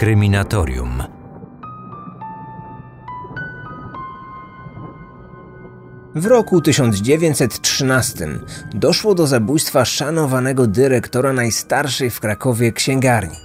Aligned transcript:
Kryminatorium. 0.00 1.02
W 6.14 6.26
roku 6.26 6.60
1913 6.60 8.28
doszło 8.74 9.14
do 9.14 9.26
zabójstwa 9.26 9.84
szanowanego 9.84 10.66
dyrektora 10.66 11.32
najstarszej 11.32 12.10
w 12.10 12.20
Krakowie 12.20 12.72
księgarni. 12.72 13.36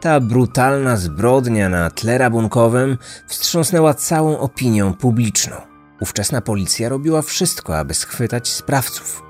Ta 0.00 0.20
brutalna 0.20 0.96
zbrodnia 0.96 1.68
na 1.68 1.90
tle 1.90 2.18
rabunkowym 2.18 2.98
wstrząsnęła 3.26 3.94
całą 3.94 4.38
opinią 4.38 4.94
publiczną. 4.94 5.56
Ówczesna 6.00 6.40
policja 6.40 6.88
robiła 6.88 7.22
wszystko, 7.22 7.78
aby 7.78 7.94
schwytać 7.94 8.48
sprawców. 8.48 9.22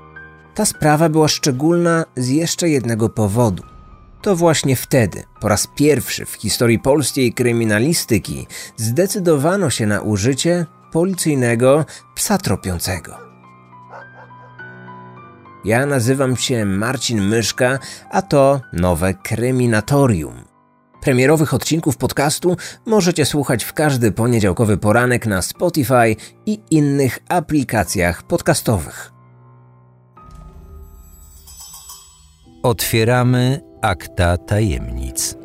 Ta 0.55 0.65
sprawa 0.65 1.09
była 1.09 1.27
szczególna 1.27 2.05
z 2.17 2.27
jeszcze 2.27 2.69
jednego 2.69 3.09
powodu. 3.09 3.70
To 4.21 4.35
właśnie 4.35 4.75
wtedy, 4.75 5.23
po 5.39 5.47
raz 5.47 5.67
pierwszy 5.67 6.25
w 6.25 6.33
historii 6.33 6.79
polskiej 6.79 7.33
kryminalistyki, 7.33 8.47
zdecydowano 8.77 9.69
się 9.69 9.87
na 9.87 10.01
użycie 10.01 10.65
policyjnego 10.91 11.85
psa 12.15 12.37
tropiącego. 12.37 13.17
Ja 15.65 15.85
nazywam 15.85 16.37
się 16.37 16.65
Marcin 16.65 17.21
Myszka, 17.21 17.79
a 18.11 18.21
to 18.21 18.61
nowe 18.73 19.13
Kryminatorium. 19.13 20.33
Premierowych 21.01 21.53
odcinków 21.53 21.97
podcastu 21.97 22.57
możecie 22.85 23.25
słuchać 23.25 23.63
w 23.63 23.73
każdy 23.73 24.11
poniedziałkowy 24.11 24.77
poranek 24.77 25.25
na 25.25 25.41
Spotify 25.41 26.15
i 26.45 26.59
innych 26.71 27.19
aplikacjach 27.29 28.23
podcastowych. 28.23 29.11
Otwieramy 32.63 33.70
akta 33.81 34.37
tajemnic. 34.37 35.35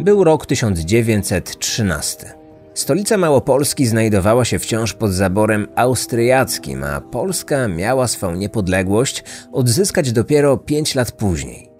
Był 0.00 0.24
rok 0.24 0.46
1913. 0.46 2.32
Stolica 2.74 3.18
Małopolski 3.18 3.86
znajdowała 3.86 4.44
się 4.44 4.58
wciąż 4.58 4.94
pod 4.94 5.12
zaborem 5.12 5.66
austriackim, 5.76 6.84
a 6.84 7.00
Polska 7.00 7.68
miała 7.68 8.08
swą 8.08 8.34
niepodległość 8.34 9.24
odzyskać 9.52 10.12
dopiero 10.12 10.56
pięć 10.56 10.94
lat 10.94 11.12
później. 11.12 11.70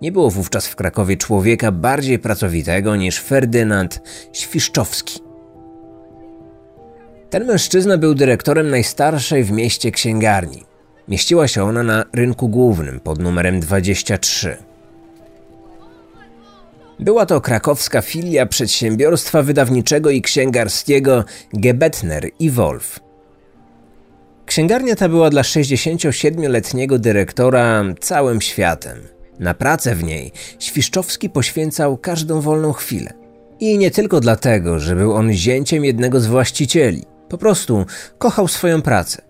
Nie 0.00 0.12
było 0.12 0.30
wówczas 0.30 0.66
w 0.66 0.76
Krakowie 0.76 1.16
człowieka 1.16 1.72
bardziej 1.72 2.18
pracowitego 2.18 2.96
niż 2.96 3.20
Ferdynand 3.20 4.02
Świszczowski. 4.32 5.20
Ten 7.30 7.44
mężczyzna 7.46 7.98
był 7.98 8.14
dyrektorem 8.14 8.70
najstarszej 8.70 9.44
w 9.44 9.50
mieście 9.50 9.90
księgarni. 9.90 10.69
Mieściła 11.08 11.48
się 11.48 11.64
ona 11.64 11.82
na 11.82 12.04
rynku 12.12 12.48
głównym 12.48 13.00
pod 13.00 13.18
numerem 13.18 13.60
23. 13.60 14.56
Była 17.00 17.26
to 17.26 17.40
krakowska 17.40 18.02
filia 18.02 18.46
przedsiębiorstwa 18.46 19.42
wydawniczego 19.42 20.10
i 20.10 20.22
księgarskiego 20.22 21.24
Gebetner 21.52 22.30
i 22.38 22.50
Wolf. 22.50 23.00
Księgarnia 24.46 24.96
ta 24.96 25.08
była 25.08 25.30
dla 25.30 25.42
67-letniego 25.42 26.98
dyrektora 26.98 27.84
całym 28.00 28.40
światem. 28.40 28.98
Na 29.38 29.54
pracę 29.54 29.94
w 29.94 30.04
niej 30.04 30.32
Świszczowski 30.58 31.30
poświęcał 31.30 31.96
każdą 31.96 32.40
wolną 32.40 32.72
chwilę. 32.72 33.12
I 33.60 33.78
nie 33.78 33.90
tylko 33.90 34.20
dlatego, 34.20 34.78
że 34.78 34.96
był 34.96 35.14
on 35.14 35.32
zięciem 35.32 35.84
jednego 35.84 36.20
z 36.20 36.26
właścicieli. 36.26 37.04
Po 37.28 37.38
prostu 37.38 37.86
kochał 38.18 38.48
swoją 38.48 38.82
pracę. 38.82 39.29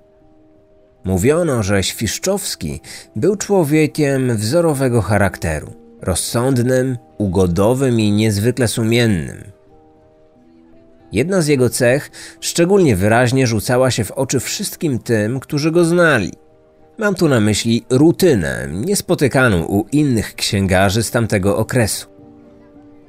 Mówiono, 1.04 1.62
że 1.62 1.82
Świszczowski 1.82 2.80
był 3.16 3.36
człowiekiem 3.36 4.36
wzorowego 4.36 5.02
charakteru, 5.02 5.72
rozsądnym, 6.02 6.98
ugodowym 7.18 8.00
i 8.00 8.12
niezwykle 8.12 8.68
sumiennym. 8.68 9.44
Jedna 11.12 11.42
z 11.42 11.46
jego 11.46 11.70
cech 11.70 12.10
szczególnie 12.40 12.96
wyraźnie 12.96 13.46
rzucała 13.46 13.90
się 13.90 14.04
w 14.04 14.10
oczy 14.10 14.40
wszystkim 14.40 14.98
tym, 14.98 15.40
którzy 15.40 15.70
go 15.70 15.84
znali. 15.84 16.32
Mam 16.98 17.14
tu 17.14 17.28
na 17.28 17.40
myśli 17.40 17.84
rutynę, 17.90 18.68
niespotykaną 18.72 19.64
u 19.64 19.86
innych 19.92 20.34
księgarzy 20.34 21.02
z 21.02 21.10
tamtego 21.10 21.56
okresu. 21.56 22.06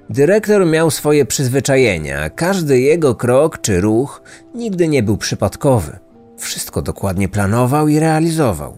Dyrektor 0.10 0.66
miał 0.66 0.92
swoje 0.92 1.26
przyzwyczajenia, 1.26 2.30
każdy 2.30 2.80
jego 2.80 3.16
krok 3.16 3.62
czy 3.62 3.82
ruch 3.82 4.22
nigdy 4.56 4.88
nie 4.88 5.04
był 5.04 5.18
przypadkowy. 5.18 6.00
Wszystko 6.42 6.82
dokładnie 6.82 7.30
planował 7.30 7.88
i 7.88 8.00
realizował. 8.00 8.78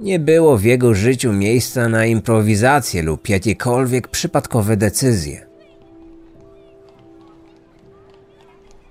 Nie 0.00 0.18
było 0.18 0.58
w 0.58 0.64
jego 0.64 0.94
życiu 0.94 1.32
miejsca 1.32 1.88
na 1.88 2.06
improwizację 2.06 3.02
lub 3.02 3.28
jakiekolwiek 3.28 4.08
przypadkowe 4.08 4.76
decyzje. 4.76 5.46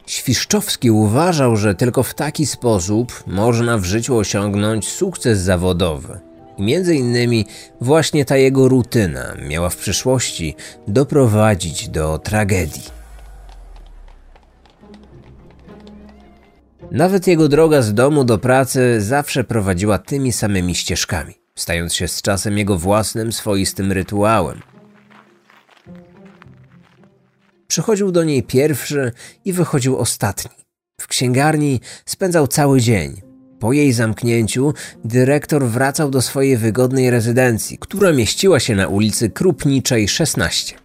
Świszczowski 0.05 0.91
uważał, 0.91 1.57
że 1.57 1.75
tylko 1.75 2.03
w 2.03 2.13
taki 2.13 2.45
sposób 2.45 3.23
można 3.27 3.77
w 3.77 3.83
życiu 3.83 4.17
osiągnąć 4.17 4.87
sukces 4.87 5.39
zawodowy. 5.39 6.19
I 6.57 6.63
między 6.63 6.95
innymi 6.95 7.45
właśnie 7.81 8.25
ta 8.25 8.37
jego 8.37 8.67
rutyna 8.67 9.35
miała 9.49 9.69
w 9.69 9.75
przyszłości 9.77 10.55
doprowadzić 10.87 11.89
do 11.89 12.17
tragedii. 12.17 13.02
Nawet 16.91 17.27
jego 17.27 17.47
droga 17.47 17.81
z 17.81 17.93
domu 17.93 18.23
do 18.23 18.37
pracy 18.37 19.01
zawsze 19.01 19.43
prowadziła 19.43 19.97
tymi 19.97 20.31
samymi 20.31 20.75
ścieżkami, 20.75 21.33
stając 21.55 21.93
się 21.93 22.07
z 22.07 22.21
czasem 22.21 22.57
jego 22.57 22.77
własnym, 22.77 23.31
swoistym 23.31 23.91
rytuałem. 23.91 24.61
Przychodził 27.67 28.11
do 28.11 28.23
niej 28.23 28.43
pierwszy 28.43 29.11
i 29.45 29.53
wychodził 29.53 29.97
ostatni. 29.97 30.51
W 31.01 31.07
księgarni 31.07 31.81
spędzał 32.05 32.47
cały 32.47 32.81
dzień. 32.81 33.21
Po 33.59 33.73
jej 33.73 33.93
zamknięciu 33.93 34.73
dyrektor 35.05 35.65
wracał 35.65 36.09
do 36.09 36.21
swojej 36.21 36.57
wygodnej 36.57 37.09
rezydencji, 37.09 37.77
która 37.77 38.11
mieściła 38.11 38.59
się 38.59 38.75
na 38.75 38.87
ulicy 38.87 39.29
Krupniczej 39.29 40.07
16. 40.07 40.82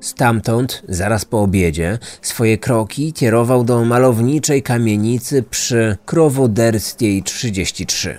Stamtąd, 0.00 0.82
zaraz 0.88 1.24
po 1.24 1.42
obiedzie, 1.42 1.98
swoje 2.22 2.58
kroki 2.58 3.12
kierował 3.12 3.64
do 3.64 3.84
malowniczej 3.84 4.62
kamienicy 4.62 5.42
przy 5.42 5.96
Krowoderskiej 6.06 7.22
33. 7.22 8.18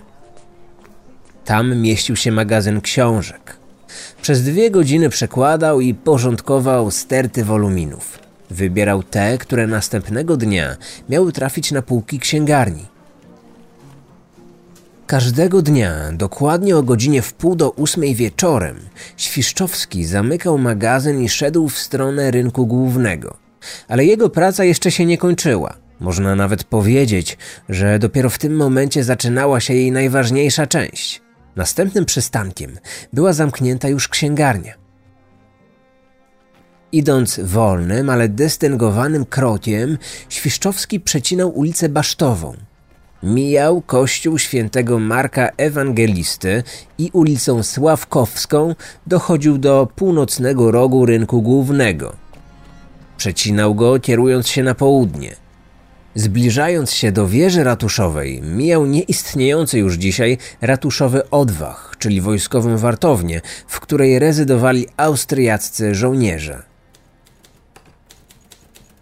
Tam 1.46 1.78
mieścił 1.78 2.16
się 2.16 2.31
magazyn 2.31 2.81
książek. 2.81 3.58
Przez 4.22 4.44
dwie 4.44 4.72
godziny 4.72 5.09
przekładał 5.09 5.81
i 5.81 5.94
porządkował 5.94 6.92
sterty 6.92 7.44
woluminów. 7.44 8.19
Wybierał 8.50 9.03
te, 9.03 9.38
które 9.38 9.68
następnego 9.68 10.38
dnia 10.38 10.75
miały 11.09 11.31
trafić 11.31 11.72
na 11.72 11.81
półki 11.81 12.19
księgarni. 12.19 12.91
Każdego 15.12 15.62
dnia, 15.62 16.12
dokładnie 16.14 16.78
o 16.78 16.84
godzinie 16.84 17.22
w 17.22 17.34
pół 17.34 17.56
do 17.56 17.72
ósmej 17.72 18.16
wieczorem, 18.16 18.80
Świszczowski 19.18 20.06
zamykał 20.06 20.58
magazyn 20.58 21.22
i 21.22 21.30
szedł 21.30 21.70
w 21.70 21.80
stronę 21.80 22.32
rynku 22.32 22.68
głównego. 22.68 23.38
Ale 23.88 24.06
jego 24.06 24.30
praca 24.30 24.64
jeszcze 24.64 24.92
się 24.92 25.06
nie 25.06 25.18
kończyła. 25.18 25.74
Można 26.00 26.36
nawet 26.36 26.64
powiedzieć, 26.64 27.38
że 27.70 28.00
dopiero 28.00 28.30
w 28.30 28.38
tym 28.38 28.56
momencie 28.56 29.04
zaczynała 29.04 29.60
się 29.60 29.74
jej 29.74 29.92
najważniejsza 29.92 30.68
część. 30.68 31.22
Następnym 31.56 32.06
przystankiem 32.06 32.80
była 33.14 33.34
zamknięta 33.34 33.90
już 33.90 34.08
księgarnia. 34.08 34.74
Idąc 36.92 37.40
wolnym, 37.44 38.10
ale 38.10 38.30
dystyngowanym 38.30 39.26
krokiem, 39.26 39.98
Świszczowski 40.30 41.00
przecinał 41.00 41.50
ulicę 41.50 41.90
Basztową– 41.90 42.56
Mijał 43.24 43.82
kościół 43.82 44.40
świętego 44.40 45.00
Marka 45.00 45.50
Ewangelisty 45.58 46.64
i 46.98 47.09
ulicą 47.14 47.64
Sławkowską 47.64 48.75
dochodził 49.07 49.57
do 49.57 49.88
północnego 49.95 50.72
rogu 50.72 51.06
rynku 51.06 51.42
głównego. 51.42 52.16
Przecinał 53.18 53.75
go 53.75 54.00
kierując 54.00 54.48
się 54.48 54.63
na 54.63 54.75
południe. 54.75 55.36
Zbliżając 56.16 56.92
się 56.92 57.12
do 57.12 57.28
wieży 57.28 57.63
ratuszowej, 57.63 58.42
mijał 58.42 58.86
nieistniejący 58.86 59.80
już 59.80 59.95
dzisiaj 59.95 60.38
ratuszowy 60.62 61.30
odwach, 61.30 61.95
czyli 62.00 62.22
wojskową 62.22 62.78
wartownię, 62.78 63.42
w 63.68 63.80
której 63.80 64.19
rezydowali 64.19 64.88
austriaccy 64.98 65.95
żołnierze. 65.95 66.70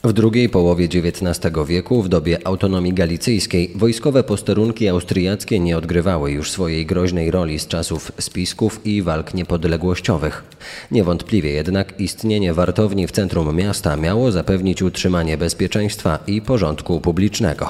W 0.04 0.13
drugiej 0.13 0.50
połowie 0.50 0.86
XIX 0.86 1.56
wieku, 1.68 2.01
w 2.01 2.10
dobie 2.10 2.48
autonomii 2.48 2.94
galicyjskiej, 2.94 3.72
wojskowe 3.75 4.24
posterunki 4.24 4.88
austriackie 4.88 5.60
nie 5.60 5.78
odgrywały 5.78 6.31
już 6.31 6.51
swojej 6.51 6.86
groźnej 6.86 7.31
roli 7.31 7.60
z 7.60 7.68
czasów 7.68 8.12
spisków 8.19 8.86
i 8.86 9.01
walk 9.01 9.34
niepodległościowych. 9.34 10.44
Niewątpliwie 10.92 11.51
jednak 11.51 12.00
istnienie 12.00 12.54
wartowni 12.54 13.07
w 13.07 13.12
centrum 13.12 13.56
miasta 13.56 13.96
miało 13.96 14.31
zapewnić 14.31 14.81
utrzymanie 14.81 15.38
bezpieczeństwa 15.38 16.19
i 16.28 16.42
porządku 16.42 17.02
publicznego. 17.02 17.69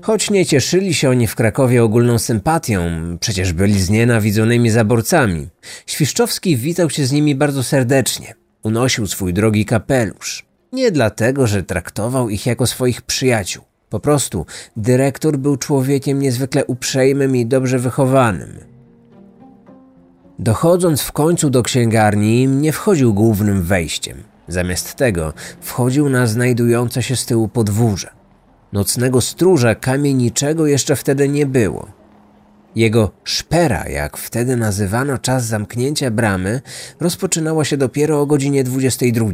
Choć 0.00 0.30
nie 0.30 0.46
cieszyli 0.46 0.94
się 0.94 1.10
oni 1.10 1.26
w 1.26 1.34
Krakowie 1.34 1.84
ogólną 1.84 2.18
sympatią, 2.18 2.80
przecież 3.20 3.52
byli 3.52 3.80
znienawidzonymi 3.80 4.70
zaborcami, 4.70 5.48
Świszczowski 5.86 6.56
witał 6.56 6.90
się 6.90 7.06
z 7.06 7.12
nimi 7.12 7.34
bardzo 7.34 7.62
serdecznie. 7.62 8.41
Unosił 8.62 9.06
swój 9.06 9.34
drogi 9.34 9.64
kapelusz. 9.64 10.44
Nie 10.72 10.90
dlatego, 10.90 11.46
że 11.46 11.62
traktował 11.62 12.28
ich 12.28 12.46
jako 12.46 12.66
swoich 12.66 13.02
przyjaciół. 13.02 13.64
Po 13.90 14.00
prostu 14.00 14.46
dyrektor 14.76 15.36
był 15.36 15.56
człowiekiem 15.56 16.18
niezwykle 16.18 16.64
uprzejmym 16.64 17.36
i 17.36 17.46
dobrze 17.46 17.78
wychowanym. 17.78 18.58
Dochodząc 20.38 21.02
w 21.02 21.12
końcu 21.12 21.50
do 21.50 21.62
księgarni, 21.62 22.46
nie 22.46 22.72
wchodził 22.72 23.14
głównym 23.14 23.62
wejściem. 23.62 24.22
Zamiast 24.48 24.94
tego 24.94 25.32
wchodził 25.60 26.08
na 26.08 26.26
znajdujące 26.26 27.02
się 27.02 27.16
z 27.16 27.26
tyłu 27.26 27.48
podwórze. 27.48 28.10
Nocnego 28.72 29.20
stróża 29.20 29.74
kamieniczego 29.74 30.66
jeszcze 30.66 30.96
wtedy 30.96 31.28
nie 31.28 31.46
było. 31.46 32.01
Jego 32.76 33.10
szpera, 33.24 33.88
jak 33.88 34.16
wtedy 34.16 34.56
nazywano 34.56 35.18
czas 35.18 35.44
zamknięcia 35.44 36.10
bramy, 36.10 36.60
rozpoczynała 37.00 37.64
się 37.64 37.76
dopiero 37.76 38.20
o 38.20 38.26
godzinie 38.26 38.64
22. 38.64 39.26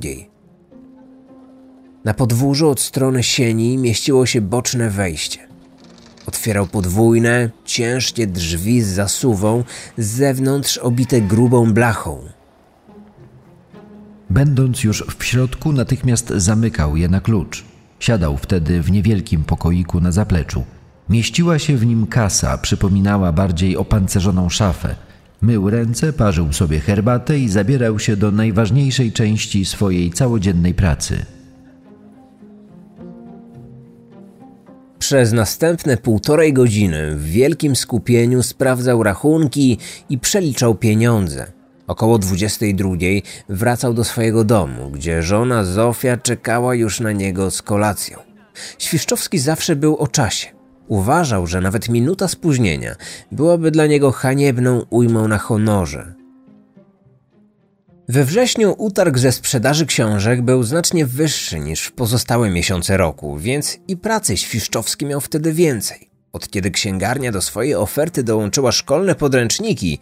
Na 2.05 2.14
podwórzu 2.14 2.69
od 2.69 2.81
strony 2.81 3.23
sieni 3.23 3.79
mieściło 3.79 4.26
się 4.26 4.40
boczne 4.40 4.90
wejście. 4.90 5.38
Otwierał 6.26 6.67
podwójne, 6.67 7.50
ciężkie 7.64 8.26
drzwi 8.26 8.82
z 8.82 8.87
zasuwą, 8.87 9.64
z 9.99 10.06
zewnątrz 10.06 10.79
obite 10.79 11.20
grubą 11.20 11.73
blachą. 11.73 12.20
Będąc 14.31 14.85
już 14.85 15.05
w 15.19 15.25
środku, 15.25 15.73
natychmiast 15.73 16.29
zamykał 16.29 16.96
je 16.96 17.08
na 17.08 17.20
klucz. 17.20 17.64
Siadał 18.00 18.37
wtedy 18.37 18.82
w 18.82 18.90
niewielkim 18.90 19.44
pokoiku 19.44 20.00
na 20.00 20.12
zapleczu. 20.12 20.64
Mieściła 21.11 21.59
się 21.59 21.77
w 21.77 21.87
nim 21.87 22.07
kasa, 22.07 22.59
przypominała 22.59 23.33
bardziej 23.33 23.77
opancerzoną 23.77 24.49
szafę. 24.49 24.95
Mył 25.41 25.71
ręce, 25.71 26.13
parzył 26.13 26.53
sobie 26.53 26.81
herbatę 26.81 27.39
i 27.39 27.49
zabierał 27.49 27.99
się 27.99 28.17
do 28.17 28.31
najważniejszej 28.31 29.13
części 29.13 29.65
swojej 29.65 30.11
całodziennej 30.11 30.75
pracy. 30.75 31.27
Przez 34.99 35.33
następne 35.33 35.97
półtorej 35.97 36.53
godziny 36.53 37.17
w 37.17 37.25
wielkim 37.25 37.77
skupieniu 37.77 38.43
sprawdzał 38.43 39.03
rachunki 39.03 39.79
i 40.11 40.19
przeliczał 40.19 40.75
pieniądze. 40.75 41.47
Około 41.87 42.19
22 42.19 42.91
wracał 43.49 43.95
do 43.95 44.05
swojego 44.05 44.45
domu, 44.45 44.91
gdzie 44.91 45.23
żona 45.23 45.65
Zofia 45.65 46.17
czekała 46.17 46.75
już 46.75 47.01
na 47.01 47.13
niego 47.13 47.51
z 47.51 47.63
kolacją. 47.63 48.19
Świszczowski 48.79 49.39
zawsze 49.39 49.77
był 49.77 49.97
o 49.97 50.09
czasie. 50.09 50.58
Uważał, 50.88 51.46
że 51.46 51.61
nawet 51.61 51.88
minuta 51.88 52.29
spóźnienia 52.29 52.96
byłaby 53.32 53.70
dla 53.70 53.87
niego 53.87 54.12
haniebną 54.12 54.82
ujmą 54.90 55.29
na 55.29 55.38
honorze. 55.38 56.14
We 58.08 58.25
wrześniu 58.25 58.75
utarg 58.79 59.19
ze 59.19 59.32
sprzedaży 59.32 59.87
książek 59.87 60.43
był 60.43 60.62
znacznie 60.62 61.06
wyższy 61.06 61.61
niż 61.61 61.85
w 61.85 61.93
pozostałe 61.93 62.50
miesiące 62.50 62.96
roku, 62.96 63.38
więc 63.38 63.79
i 63.88 63.96
pracy 63.96 64.37
Świszczowski 64.37 65.06
miał 65.06 65.20
wtedy 65.20 65.52
więcej. 65.52 66.08
Od 66.32 66.50
kiedy 66.50 66.70
księgarnia 66.70 67.32
do 67.32 67.43
swojej 67.43 67.75
oferty 67.75 68.23
dołączyła 68.23 68.73
szkolne 68.73 69.14
podręczniki, 69.14 69.99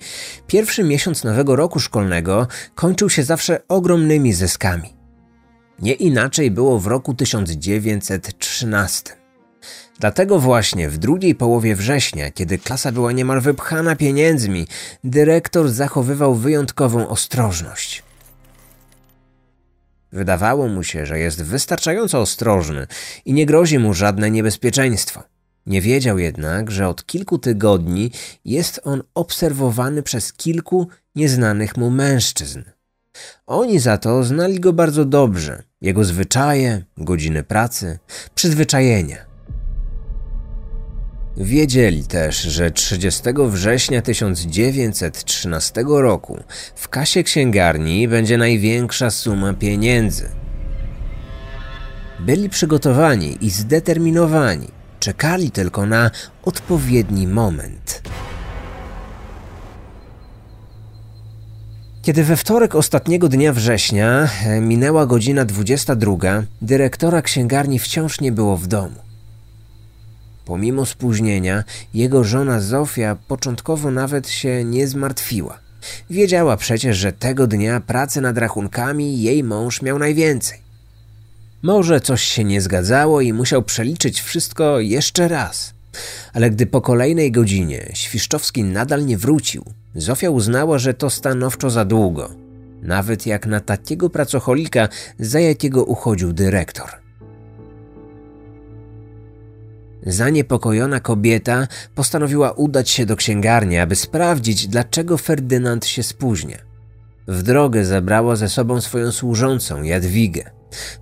pierwszy 0.46 0.84
miesiąc 0.84 1.24
nowego 1.24 1.56
roku 1.56 1.80
szkolnego 1.80 2.46
kończył 2.74 3.10
się 3.10 3.24
zawsze 3.24 3.62
ogromnymi 3.68 4.32
zyskami. 4.32 4.96
Nie 5.78 5.92
inaczej 5.92 6.50
było 6.50 6.78
w 6.78 6.86
roku 6.86 7.14
1913. 7.14 9.25
Dlatego 10.00 10.38
właśnie 10.38 10.88
w 10.88 10.98
drugiej 10.98 11.34
połowie 11.34 11.76
września, 11.76 12.30
kiedy 12.30 12.58
klasa 12.58 12.92
była 12.92 13.12
niemal 13.12 13.40
wypchana 13.40 13.96
pieniędzmi, 13.96 14.66
dyrektor 15.04 15.68
zachowywał 15.68 16.34
wyjątkową 16.34 17.08
ostrożność. 17.08 18.02
Wydawało 20.12 20.68
mu 20.68 20.82
się, 20.82 21.06
że 21.06 21.18
jest 21.18 21.42
wystarczająco 21.42 22.20
ostrożny 22.20 22.86
i 23.24 23.32
nie 23.32 23.46
grozi 23.46 23.78
mu 23.78 23.94
żadne 23.94 24.30
niebezpieczeństwo. 24.30 25.22
Nie 25.66 25.80
wiedział 25.80 26.19
jednak, 26.19 26.70
że 26.70 26.88
od 26.88 27.06
kilku 27.06 27.38
tygodni 27.38 28.10
jest 28.44 28.80
on 28.84 29.02
obserwowany 29.14 30.02
przez 30.02 30.32
kilku 30.32 30.88
nieznanych 31.14 31.76
mu 31.76 31.90
mężczyzn. 31.90 32.62
Oni 33.46 33.78
za 33.78 33.98
to 33.98 34.24
znali 34.24 34.60
go 34.60 34.72
bardzo 34.72 35.04
dobrze, 35.04 35.62
jego 35.80 36.04
zwyczaje, 36.04 36.84
godziny 36.96 37.42
pracy, 37.42 37.98
przyzwyczajenia. 38.34 39.25
Wiedzieli 41.36 42.04
też, 42.04 42.42
że 42.42 42.70
30 42.70 43.22
września 43.48 44.02
1913 44.02 45.84
roku 45.86 46.38
w 46.74 46.88
kasie 46.88 47.22
księgarni 47.22 48.08
będzie 48.08 48.38
największa 48.38 49.10
suma 49.10 49.54
pieniędzy. 49.54 50.28
Byli 52.20 52.48
przygotowani 52.48 53.38
i 53.40 53.50
zdeterminowani, 53.50 54.68
czekali 55.00 55.50
tylko 55.50 55.86
na 55.86 56.10
odpowiedni 56.42 57.26
moment. 57.26 58.02
Kiedy 62.02 62.24
we 62.24 62.36
wtorek 62.36 62.74
ostatniego 62.74 63.28
dnia 63.28 63.52
września 63.52 64.28
e, 64.46 64.60
minęła 64.60 65.06
godzina 65.06 65.44
22, 65.44 66.42
dyrektora 66.62 67.22
księgarni 67.22 67.78
wciąż 67.78 68.20
nie 68.20 68.32
było 68.32 68.56
w 68.56 68.66
domu. 68.66 69.06
Pomimo 70.46 70.87
spóźnienia, 70.87 71.64
jego 71.94 72.25
żona 72.25 72.60
Zofia 72.60 73.16
początkowo 73.28 73.90
nawet 73.90 74.28
się 74.28 74.64
nie 74.64 74.88
zmartwiła. 74.88 75.58
Wiedziała 76.10 76.56
przecież, 76.56 76.96
że 76.96 77.12
tego 77.12 77.46
dnia 77.46 77.81
pracy 77.81 78.20
nad 78.20 78.38
rachunkami 78.38 79.22
jej 79.22 79.44
mąż 79.44 79.82
miał 79.82 79.98
najwięcej. 79.98 80.58
Może 81.62 82.00
coś 82.00 82.22
się 82.22 82.44
nie 82.44 82.60
zgadzało 82.60 83.20
i 83.20 83.32
musiał 83.32 83.62
przeliczyć 83.62 84.20
wszystko 84.20 84.81
jeszcze 84.81 85.28
raz. 85.28 85.75
Ale 86.32 86.50
gdy 86.50 86.66
po 86.66 86.81
kolejnej 86.81 87.32
godzinie 87.32 87.90
Świszczowski 87.94 88.64
nadal 88.64 89.06
nie 89.06 89.19
wrócił, 89.19 89.64
Zofia 89.94 90.31
uznała, 90.31 90.78
że 90.78 90.94
to 90.94 91.10
stanowczo 91.10 91.70
za 91.70 91.84
długo. 91.84 92.31
Nawet 92.82 93.26
jak 93.26 93.46
na 93.46 93.60
takiego 93.60 94.10
pracocholika, 94.10 94.88
za 95.19 95.40
jakiego 95.40 95.84
uchodził 95.84 96.32
dyrektor. 96.32 97.06
Zaniepokojona 100.06 101.00
kobieta 101.00 101.69
postanowiła 101.94 102.50
udać 102.50 102.91
się 102.91 103.06
do 103.06 103.17
księgarni, 103.17 103.79
aby 103.79 103.97
sprawdzić, 103.97 104.69
dlaczego 104.69 105.19
Ferdynand 105.19 105.87
się 105.87 106.03
spóźnia. 106.03 106.58
W 107.29 107.43
drogę 107.43 107.84
zabrała 107.84 108.36
ze 108.36 108.48
sobą 108.48 108.81
swoją 108.81 109.13
służącą, 109.13 109.82
Jadwigę. 109.82 110.51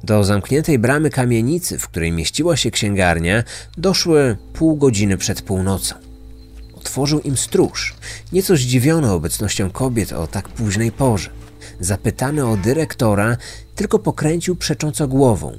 Do 0.05 0.25
zamkniętej 0.25 0.79
bramy 0.79 1.11
kamienicy, 1.11 1.79
w 1.79 1.89
której 1.89 2.13
mieściła 2.13 2.57
się 2.57 2.71
księgarnia, 2.71 3.45
doszły 3.77 4.37
pół 4.53 4.77
godziny 4.77 5.17
przed 5.17 5.43
północą. 5.43 5.95
Otworzył 6.75 7.21
im 7.21 7.37
stróż, 7.37 7.95
nieco 8.33 8.57
zdziwiony 8.57 9.11
obecnością 9.11 9.71
kobiet 9.71 10.13
o 10.13 10.27
tak 10.27 10.49
późnej 10.49 10.93
porze. 10.93 11.31
Zapytany 11.81 12.47
o 12.47 12.57
dyrektora, 12.57 13.37
tylko 13.75 13.99
pokręcił 13.99 14.57
przecząco 14.57 15.09
głową. 15.09 15.59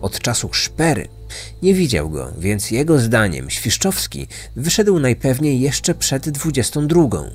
Od 0.00 0.20
czasu 0.20 0.48
szpery 0.52 1.15
nie 1.62 1.74
widział 1.74 2.10
go, 2.10 2.32
więc 2.38 2.70
jego 2.70 2.98
zdaniem 2.98 3.50
Świszczowski 3.50 4.26
wyszedł 4.56 4.98
najpewniej 4.98 5.60
jeszcze 5.60 5.94
przed 5.94 6.30
dwudziestą 6.30 6.86
drugą. 6.86 7.30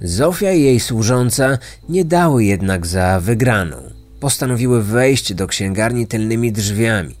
Zofia 0.00 0.52
i 0.52 0.62
jej 0.62 0.80
służąca 0.80 1.58
nie 1.88 2.04
dały 2.04 2.44
jednak 2.44 2.86
za 2.86 3.20
wygraną. 3.20 3.76
Postanowiły 4.20 4.82
wejść 4.82 5.34
do 5.34 5.46
księgarni 5.46 6.06
tylnymi 6.06 6.52
drzwiami. 6.52 7.16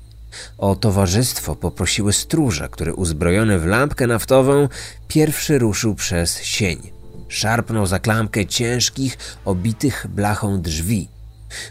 O 0.58 0.76
towarzystwo 0.76 1.56
poprosiły 1.56 2.12
stróża, 2.12 2.68
który 2.68 2.94
uzbrojony 2.94 3.58
w 3.58 3.66
lampkę 3.66 4.06
naftową 4.06 4.68
pierwszy 5.08 5.58
ruszył 5.58 5.94
przez 5.94 6.42
sień. 6.42 6.78
Szarpnął 7.28 7.86
za 7.86 7.98
klamkę 7.98 8.46
ciężkich, 8.46 9.18
obitych 9.44 10.06
blachą 10.08 10.60
drzwi. 10.60 11.08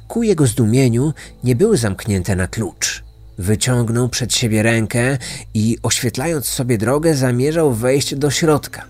Ku 0.07 0.23
jego 0.23 0.47
zdumieniu 0.47 1.13
nie 1.43 1.55
były 1.55 1.77
zamknięte 1.77 2.35
na 2.35 2.47
klucz. 2.47 3.03
Wyciągnął 3.37 4.09
przed 4.09 4.35
siebie 4.35 4.63
rękę 4.63 5.17
i 5.53 5.77
oświetlając 5.83 6.45
sobie 6.45 6.77
drogę 6.77 7.15
zamierzał 7.15 7.73
wejść 7.73 8.15
do 8.15 8.31
środka. 8.31 8.85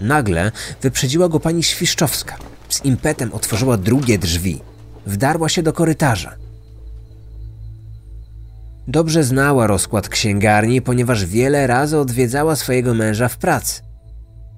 Nagle 0.00 0.52
wyprzedziła 0.82 1.28
go 1.28 1.40
pani 1.40 1.62
Świszczowska. 1.62 2.36
Z 2.68 2.84
impetem 2.84 3.32
otworzyła 3.32 3.76
drugie 3.76 4.18
drzwi. 4.18 4.60
Wdarła 5.06 5.48
się 5.48 5.62
do 5.62 5.72
korytarza. 5.72 6.36
Dobrze 8.88 9.24
znała 9.24 9.66
rozkład 9.66 10.08
księgarni, 10.08 10.82
ponieważ 10.82 11.26
wiele 11.26 11.66
razy 11.66 11.98
odwiedzała 11.98 12.56
swojego 12.56 12.94
męża 12.94 13.28
w 13.28 13.36
pracy. 13.36 13.85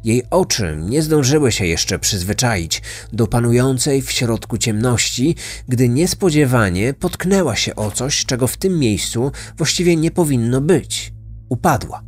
Jej 0.04 0.22
oczy 0.30 0.76
nie 0.80 1.02
zdążyły 1.02 1.52
się 1.52 1.66
jeszcze 1.66 1.98
przyzwyczaić 1.98 2.82
do 3.12 3.26
panującej 3.26 4.02
w 4.02 4.10
środku 4.10 4.58
ciemności, 4.58 5.36
gdy 5.68 5.88
niespodziewanie 5.88 6.94
potknęła 6.94 7.56
się 7.56 7.76
o 7.76 7.90
coś, 7.90 8.24
czego 8.24 8.46
w 8.46 8.56
tym 8.56 8.78
miejscu 8.78 9.32
właściwie 9.56 9.96
nie 9.96 10.10
powinno 10.10 10.60
być. 10.60 11.12
Upadła. 11.48 12.02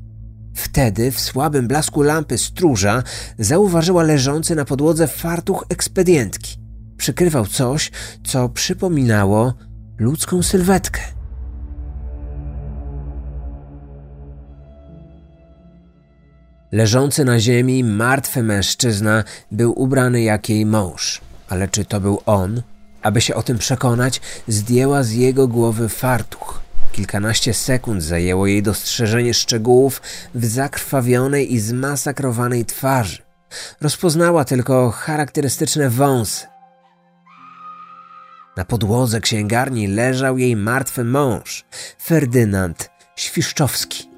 Wtedy 0.55 1.13
w 1.13 1.21
słabym 1.21 1.69
blasku 1.69 2.03
lampy 2.03 2.39
stróża 2.39 3.03
zauważyła 3.39 4.03
leżący 4.03 4.55
na 4.55 4.65
podłodze 4.65 5.09
fartuch 5.09 5.67
ekspedientki. 5.69 6.57
Przykrywał 6.97 7.47
coś, 7.47 7.91
co 8.25 8.49
przypominało 8.49 9.55
ludzką 9.99 10.43
sylwetkę. 10.43 11.01
Leżący 16.73 17.25
na 17.25 17.41
ziemi 17.41 17.85
martwy 17.85 18.43
mężczyzna 18.43 19.25
był 19.51 19.83
ubrany 19.83 20.23
jak 20.23 20.49
jej 20.49 20.67
mąż, 20.67 21.21
ale 21.49 21.69
czy 21.69 21.85
to 21.85 22.01
był 22.01 22.23
on? 22.27 22.63
Aby 23.03 23.21
się 23.21 23.35
o 23.35 23.43
tym 23.43 23.59
przekonać, 23.59 24.21
zdjęła 24.49 25.03
z 25.03 25.13
jego 25.13 25.49
głowy 25.49 25.89
fartuch. 25.89 26.61
Kilkanaście 26.93 27.55
sekund 27.55 28.03
zajęło 28.03 28.47
jej 28.47 28.63
dostrzeżenie 28.63 29.35
szczegółów 29.35 30.03
w 30.35 30.45
zakrwawionej 30.45 31.55
i 31.55 31.61
zmasakrowanej 31.61 32.65
twarzy. 32.65 33.19
Rozpoznała 33.81 34.45
tylko 34.45 34.91
charakterystyczne 34.91 35.91
wąsy. 35.91 36.47
Na 38.57 38.65
podłodze 38.65 39.21
księgarni 39.21 39.87
leżał 39.87 40.39
jej 40.39 40.57
martwy 40.57 41.05
mąż, 41.05 41.65
Ferdynand 42.03 42.91
Świszczowski. 43.17 44.10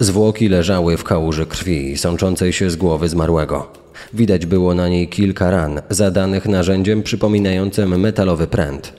Zwłoki 0.00 0.48
leżały 0.48 0.96
w 0.96 1.04
kałuży 1.04 1.46
krwi, 1.46 1.98
sączącej 1.98 2.52
się 2.52 2.70
z 2.70 2.76
głowy 2.76 3.08
zmarłego. 3.08 3.72
Widać 4.14 4.46
było 4.46 4.74
na 4.74 4.88
niej 4.88 5.08
kilka 5.08 5.50
ran, 5.50 5.80
zadanych 5.90 6.46
narzędziem 6.46 7.02
przypominającym 7.02 8.00
metalowy 8.00 8.46
pręt. 8.46 8.92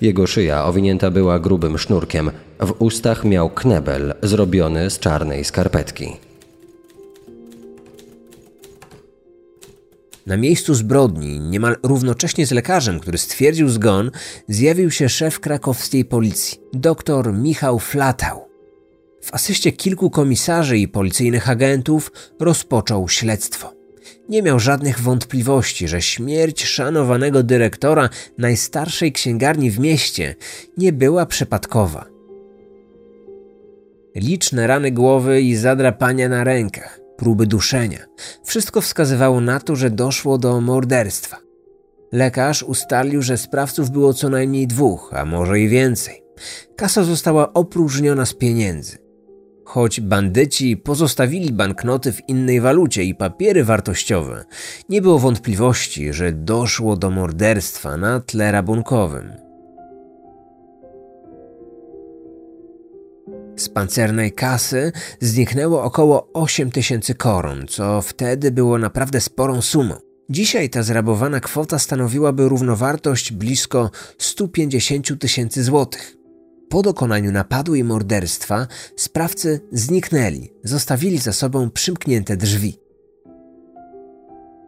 Jego 0.00 0.26
szyja 0.26 0.64
owinięta 0.64 1.10
była 1.10 1.38
grubym 1.38 1.78
sznurkiem, 1.78 2.30
w 2.60 2.74
ustach 2.78 3.24
miał 3.24 3.50
knebel 3.50 4.14
zrobiony 4.22 4.90
z 4.90 4.98
czarnej 4.98 5.44
skarpetki. 5.44 6.16
Na 10.26 10.36
miejscu 10.36 10.74
zbrodni, 10.74 11.40
niemal 11.40 11.76
równocześnie 11.82 12.46
z 12.46 12.50
lekarzem, 12.50 13.00
który 13.00 13.18
stwierdził 13.18 13.68
zgon, 13.68 14.10
zjawił 14.48 14.90
się 14.90 15.08
szef 15.08 15.40
krakowskiej 15.40 16.04
policji, 16.04 16.58
dr 16.72 17.32
Michał 17.32 17.78
Flatał. 17.78 18.51
W 19.22 19.34
asyście 19.34 19.72
kilku 19.72 20.10
komisarzy 20.10 20.78
i 20.78 20.88
policyjnych 20.88 21.50
agentów 21.50 22.12
rozpoczął 22.40 23.08
śledztwo. 23.08 23.72
Nie 24.28 24.42
miał 24.42 24.60
żadnych 24.60 25.00
wątpliwości, 25.00 25.88
że 25.88 26.02
śmierć 26.02 26.64
szanowanego 26.64 27.42
dyrektora 27.42 28.08
najstarszej 28.38 29.12
księgarni 29.12 29.70
w 29.70 29.78
mieście 29.78 30.34
nie 30.76 30.92
była 30.92 31.26
przypadkowa. 31.26 32.04
Liczne 34.14 34.66
rany 34.66 34.90
głowy 34.90 35.42
i 35.42 35.56
zadrapania 35.56 36.28
na 36.28 36.44
rękach, 36.44 37.00
próby 37.16 37.46
duszenia 37.46 37.98
wszystko 38.44 38.80
wskazywało 38.80 39.40
na 39.40 39.60
to, 39.60 39.76
że 39.76 39.90
doszło 39.90 40.38
do 40.38 40.60
morderstwa. 40.60 41.36
Lekarz 42.12 42.62
ustalił, 42.62 43.22
że 43.22 43.38
sprawców 43.38 43.90
było 43.90 44.14
co 44.14 44.28
najmniej 44.28 44.66
dwóch, 44.66 45.10
a 45.14 45.24
może 45.24 45.60
i 45.60 45.68
więcej. 45.68 46.22
Kasa 46.76 47.04
została 47.04 47.52
opróżniona 47.52 48.26
z 48.26 48.34
pieniędzy. 48.34 49.01
Choć 49.64 50.00
bandyci 50.00 50.76
pozostawili 50.76 51.52
banknoty 51.52 52.12
w 52.12 52.28
innej 52.28 52.60
walucie 52.60 53.04
i 53.04 53.14
papiery 53.14 53.64
wartościowe, 53.64 54.44
nie 54.88 55.02
było 55.02 55.18
wątpliwości, 55.18 56.12
że 56.12 56.32
doszło 56.32 56.96
do 56.96 57.10
morderstwa 57.10 57.96
na 57.96 58.20
tle 58.20 58.52
rabunkowym. 58.52 59.32
Z 63.56 63.68
pancernej 63.68 64.32
kasy 64.32 64.92
zniknęło 65.20 65.82
około 65.82 66.28
8 66.32 66.70
tysięcy 66.70 67.14
koron, 67.14 67.66
co 67.68 68.02
wtedy 68.02 68.50
było 68.50 68.78
naprawdę 68.78 69.20
sporą 69.20 69.62
sumą. 69.62 69.94
Dzisiaj 70.30 70.70
ta 70.70 70.82
zrabowana 70.82 71.40
kwota 71.40 71.78
stanowiłaby 71.78 72.48
równowartość 72.48 73.32
blisko 73.32 73.90
150 74.18 75.18
tysięcy 75.18 75.64
złotych. 75.64 76.21
Po 76.72 76.82
dokonaniu 76.82 77.32
napadu 77.32 77.74
i 77.74 77.84
morderstwa 77.84 78.66
sprawcy 78.96 79.60
zniknęli, 79.72 80.52
zostawili 80.64 81.18
za 81.18 81.32
sobą 81.32 81.70
przymknięte 81.70 82.36
drzwi. 82.36 82.78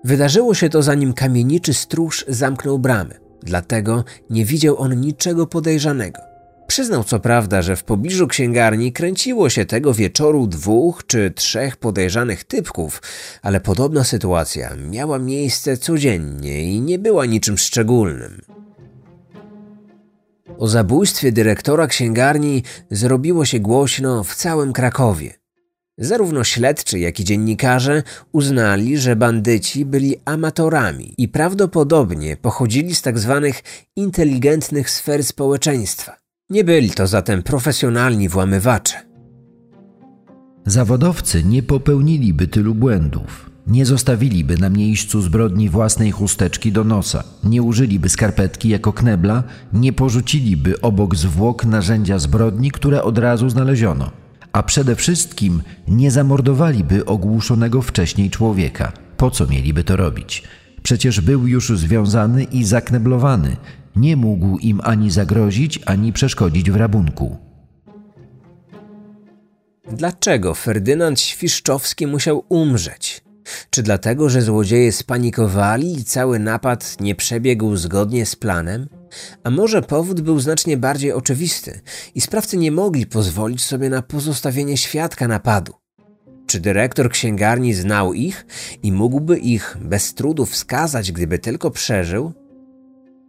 Wydarzyło 0.05 0.55
się 0.55 0.69
to 0.69 0.83
zanim 0.83 1.13
kamieniczy 1.13 1.75
stróż 1.75 2.25
zamknął 2.29 2.79
bramy, 2.79 3.15
dlatego 3.43 4.05
nie 4.31 4.45
widział 4.45 4.79
on 4.79 5.01
niczego 5.01 5.47
podejrzanego. 5.47 6.21
Przyznał 6.67 7.05
co 7.05 7.21
prawda, 7.21 7.63
że 7.63 7.77
w 7.77 7.85
pobliżu 7.85 8.27
księgarni 8.27 8.93
kręciło 8.93 9.51
się 9.51 9.65
tego 9.65 9.95
wieczoru 9.95 10.47
dwóch 10.47 11.07
czy 11.07 11.31
trzech 11.31 11.77
podejrzanych 11.77 12.45
typków, 12.45 13.03
ale 13.43 13.61
podobna 13.61 14.05
sytuacja 14.05 14.77
miała 14.91 15.19
miejsce 15.19 15.77
codziennie 15.77 16.63
i 16.63 16.81
nie 16.81 16.99
była 16.99 17.27
niczym 17.27 17.59
szczególnym. 17.59 18.64
O 20.59 20.69
zabójstwie 20.69 21.33
dyrektora 21.33 21.87
księgarni 21.87 22.63
zrobiło 22.91 23.45
się 23.45 23.61
głośno 23.61 24.25
w 24.25 24.35
całym 24.35 24.73
Krakowie. 24.73 25.35
Zarówno 25.99 26.45
śledczy, 26.45 26.99
jak 26.99 27.21
i 27.21 27.25
dziennikarze 27.25 28.03
uznali, 28.33 28.99
że 28.99 29.17
bandyci 29.17 29.85
byli 29.85 30.17
amatorami 30.25 31.15
i 31.19 31.29
prawdopodobnie 31.29 32.37
pochodzili 32.37 32.95
z 32.95 33.03
tzw. 33.03 33.43
Tak 33.53 33.63
inteligentnych 33.97 34.91
sfer 34.91 35.25
społeczeństwa. 35.25 36.17
Nie 36.51 36.65
byli 36.65 36.91
to 36.91 37.07
zatem 37.07 37.43
profesjonalni 37.43 38.29
włamywacze. 38.29 38.97
Zawodowcy 40.67 41.45
nie 41.45 41.63
popełniliby 41.63 42.49
tylu 42.49 42.75
błędów. 42.75 43.54
Nie 43.67 43.87
zostawiliby 43.87 44.59
na 44.59 44.71
miejscu 44.71 45.23
zbrodni 45.23 45.69
własnej 45.69 46.11
chusteczki 46.11 46.73
do 46.73 46.85
nosa, 46.85 47.25
nie 47.45 47.63
użyliby 47.63 48.09
skarpetki 48.09 48.69
jako 48.69 48.93
knebla, 48.93 49.43
nie 49.73 49.93
porzuciliby 49.93 50.81
obok 50.81 51.17
zwłok 51.17 51.65
narzędzia 51.65 52.19
zbrodni, 52.19 52.71
które 52.71 53.03
od 53.03 53.19
razu 53.19 53.49
znaleziono, 53.49 54.11
a 54.53 54.63
przede 54.63 54.97
wszystkim 54.97 55.63
nie 55.89 56.11
zamordowaliby 56.11 57.05
ogłuszonego 57.05 57.83
wcześniej 57.83 58.31
człowieka. 58.31 58.93
Po 59.17 59.31
co 59.31 59.47
mieliby 59.47 59.85
to 59.85 59.97
robić? 59.97 60.43
Przecież 60.83 61.21
był 61.21 61.47
już 61.47 61.69
związany 61.69 62.45
i 62.45 62.65
zakneblowany, 62.65 63.57
nie 63.97 64.17
mógł 64.17 64.59
im 64.59 64.81
ani 64.85 65.11
zagrozić, 65.11 65.81
ani 65.87 66.13
przeszkodzić 66.13 66.71
w 66.71 66.77
rabunku. 66.77 67.37
Dlaczego 69.93 70.55
Ferdynand 70.55 71.21
Świszczowski 71.21 72.07
musiał 72.07 72.45
umrzeć? 72.49 73.24
Czy 73.71 73.83
dlatego, 73.83 74.29
że 74.29 74.43
złodzieje 74.43 74.93
spanikowali 74.93 75.99
i 75.99 76.05
cały 76.05 76.39
napad 76.39 76.97
nie 77.01 77.15
przebiegł 77.15 77.77
zgodnie 77.77 78.27
z 78.27 78.37
planem? 78.37 78.89
A 79.45 79.51
może 79.51 79.83
powód 79.83 80.21
był 80.21 80.41
znacznie 80.41 80.77
bardziej 80.77 81.13
oczywisty 81.13 81.81
i 82.15 82.21
sprawcy 82.21 82.57
nie 82.57 82.73
mogli 82.73 83.07
pozwolić 83.07 83.65
sobie 83.65 83.91
na 83.91 84.03
pozostawienie 84.03 84.77
świadka 84.77 85.29
napadu? 85.29 85.73
Czy 86.47 86.61
dyrektor 86.61 87.11
księgarni 87.11 87.75
znał 87.75 88.15
ich 88.15 88.47
i 88.83 88.93
mógłby 88.93 89.39
ich 89.39 89.77
bez 89.81 90.15
trudu 90.15 90.47
wskazać, 90.47 91.13
gdyby 91.13 91.39
tylko 91.39 91.71
przeżył? 91.71 92.44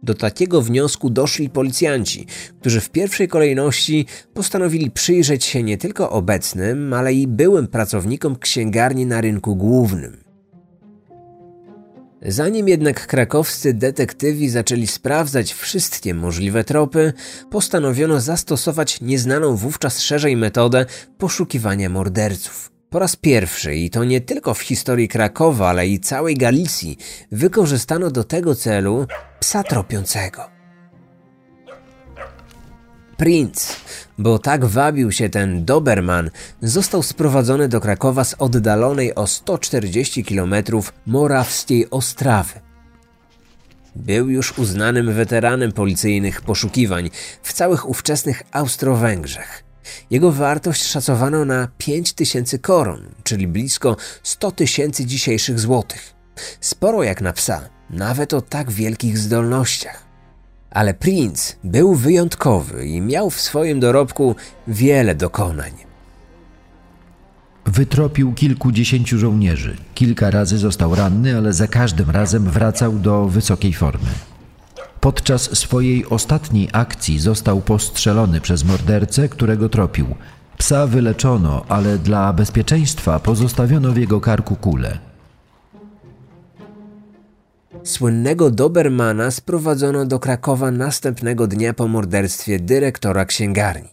Do 0.02 0.14
takiego 0.14 0.62
wniosku 0.62 1.10
doszli 1.10 1.50
policjanci, 1.50 2.26
którzy 2.60 2.80
w 2.80 2.90
pierwszej 2.90 3.28
kolejności 3.28 4.06
postanowili 4.34 4.90
przyjrzeć 4.90 5.44
się 5.44 5.62
nie 5.62 5.78
tylko 5.78 6.10
obecnym, 6.10 6.92
ale 6.92 7.14
i 7.14 7.26
byłym 7.26 7.68
pracownikom 7.68 8.36
księgarni 8.38 9.06
na 9.06 9.20
rynku 9.20 9.56
głównym. 9.56 10.26
Zanim 12.22 12.68
jednak 12.68 13.06
krakowscy 13.06 13.74
detektywi 13.74 14.48
zaczęli 14.48 14.86
sprawdzać 14.86 15.52
wszystkie 15.52 16.14
możliwe 16.14 16.64
tropy, 16.64 17.12
postanowiono 17.50 18.20
zastosować 18.20 19.00
nieznaną 19.00 19.56
wówczas 19.56 20.00
szerzej 20.00 20.36
metodę 20.36 20.86
poszukiwania 21.18 21.88
morderców. 21.88 22.75
Po 22.90 22.98
raz 22.98 23.16
pierwszy, 23.16 23.74
i 23.74 23.90
to 23.90 24.04
nie 24.04 24.20
tylko 24.20 24.54
w 24.54 24.60
historii 24.60 25.08
Krakowa, 25.08 25.68
ale 25.68 25.88
i 25.88 26.00
całej 26.00 26.36
Galicji, 26.36 26.98
wykorzystano 27.32 28.10
do 28.10 28.24
tego 28.24 28.54
celu 28.54 29.06
psa 29.40 29.62
tropiącego. 29.62 30.56
Prince, 33.16 33.76
bo 34.18 34.38
tak 34.38 34.64
wabił 34.64 35.12
się 35.12 35.28
ten 35.28 35.64
Doberman, 35.64 36.30
został 36.62 37.02
sprowadzony 37.02 37.68
do 37.68 37.80
Krakowa 37.80 38.24
z 38.24 38.34
oddalonej 38.38 39.14
o 39.14 39.26
140 39.26 40.24
km 40.24 40.54
morawskiej 41.06 41.90
Ostrawy. 41.90 42.60
Był 43.96 44.28
już 44.28 44.58
uznanym 44.58 45.12
weteranem 45.12 45.72
policyjnych 45.72 46.40
poszukiwań 46.40 47.10
w 47.42 47.52
całych 47.52 47.88
ówczesnych 47.88 48.42
Austro-Węgrzech. 48.52 49.65
Jego 50.10 50.32
wartość 50.32 50.84
szacowano 50.84 51.44
na 51.44 51.68
5 51.78 52.12
tysięcy 52.12 52.58
koron, 52.58 53.00
czyli 53.24 53.48
blisko 53.48 53.96
100 54.22 54.50
tysięcy 54.50 55.06
dzisiejszych 55.06 55.60
złotych. 55.60 56.14
Sporo 56.60 57.02
jak 57.02 57.20
na 57.20 57.32
psa, 57.32 57.60
nawet 57.90 58.34
o 58.34 58.40
tak 58.40 58.70
wielkich 58.70 59.18
zdolnościach. 59.18 60.06
Ale 60.70 60.94
Prince 60.94 61.56
był 61.64 61.94
wyjątkowy 61.94 62.86
i 62.86 63.00
miał 63.00 63.30
w 63.30 63.40
swoim 63.40 63.80
dorobku 63.80 64.36
wiele 64.68 65.14
dokonań. 65.14 65.72
Wytropił 67.66 68.32
kilkudziesięciu 68.32 69.18
żołnierzy. 69.18 69.76
Kilka 69.94 70.30
razy 70.30 70.58
został 70.58 70.94
ranny, 70.94 71.36
ale 71.36 71.52
za 71.52 71.66
każdym 71.66 72.10
razem 72.10 72.50
wracał 72.50 72.92
do 72.92 73.26
wysokiej 73.28 73.72
formy. 73.72 74.10
Podczas 75.00 75.58
swojej 75.58 76.06
ostatniej 76.06 76.68
akcji 76.72 77.18
został 77.18 77.60
postrzelony 77.60 78.40
przez 78.40 78.64
mordercę, 78.64 79.28
którego 79.28 79.68
tropił. 79.68 80.06
Psa 80.58 80.86
wyleczono, 80.86 81.64
ale 81.68 81.98
dla 81.98 82.32
bezpieczeństwa 82.32 83.18
pozostawiono 83.18 83.92
w 83.92 83.96
jego 83.96 84.20
karku 84.20 84.56
kulę. 84.56 84.98
Słynnego 87.84 88.50
Dobermana 88.50 89.30
sprowadzono 89.30 90.06
do 90.06 90.18
Krakowa 90.18 90.70
następnego 90.70 91.46
dnia 91.46 91.74
po 91.74 91.88
morderstwie 91.88 92.58
dyrektora 92.58 93.24
księgarni. 93.24 93.88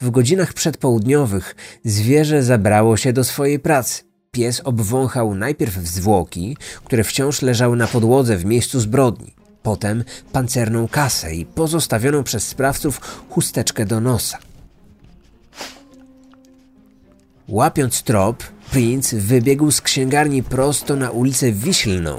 W 0.00 0.10
godzinach 0.10 0.52
przedpołudniowych 0.52 1.56
zwierzę 1.84 2.42
zabrało 2.42 2.96
się 2.96 3.12
do 3.12 3.24
swojej 3.24 3.58
pracy. 3.58 4.02
Pies 4.30 4.60
obwąchał 4.64 5.34
najpierw 5.34 5.74
zwłoki, 5.74 6.56
które 6.84 7.04
wciąż 7.04 7.42
leżały 7.42 7.76
na 7.76 7.86
podłodze 7.86 8.36
w 8.36 8.44
miejscu 8.44 8.80
zbrodni, 8.80 9.34
potem 9.62 10.04
pancerną 10.32 10.88
kasę 10.88 11.34
i 11.34 11.46
pozostawioną 11.46 12.22
przez 12.22 12.48
sprawców 12.48 13.00
chusteczkę 13.30 13.86
do 13.86 14.00
nosa. 14.00 14.38
Łapiąc 17.48 18.02
trop, 18.02 18.42
Prince 18.70 19.14
wybiegł 19.14 19.70
z 19.70 19.80
księgarni 19.80 20.42
prosto 20.42 20.96
na 20.96 21.10
ulicę 21.10 21.52
Wiślną. 21.52 22.18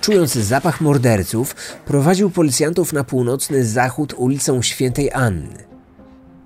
Czując 0.00 0.32
zapach 0.32 0.80
morderców, 0.80 1.56
prowadził 1.86 2.30
policjantów 2.30 2.92
na 2.92 3.04
północny 3.04 3.64
zachód 3.64 4.14
ulicą 4.16 4.62
Świętej 4.62 5.12
Anny. 5.12 5.64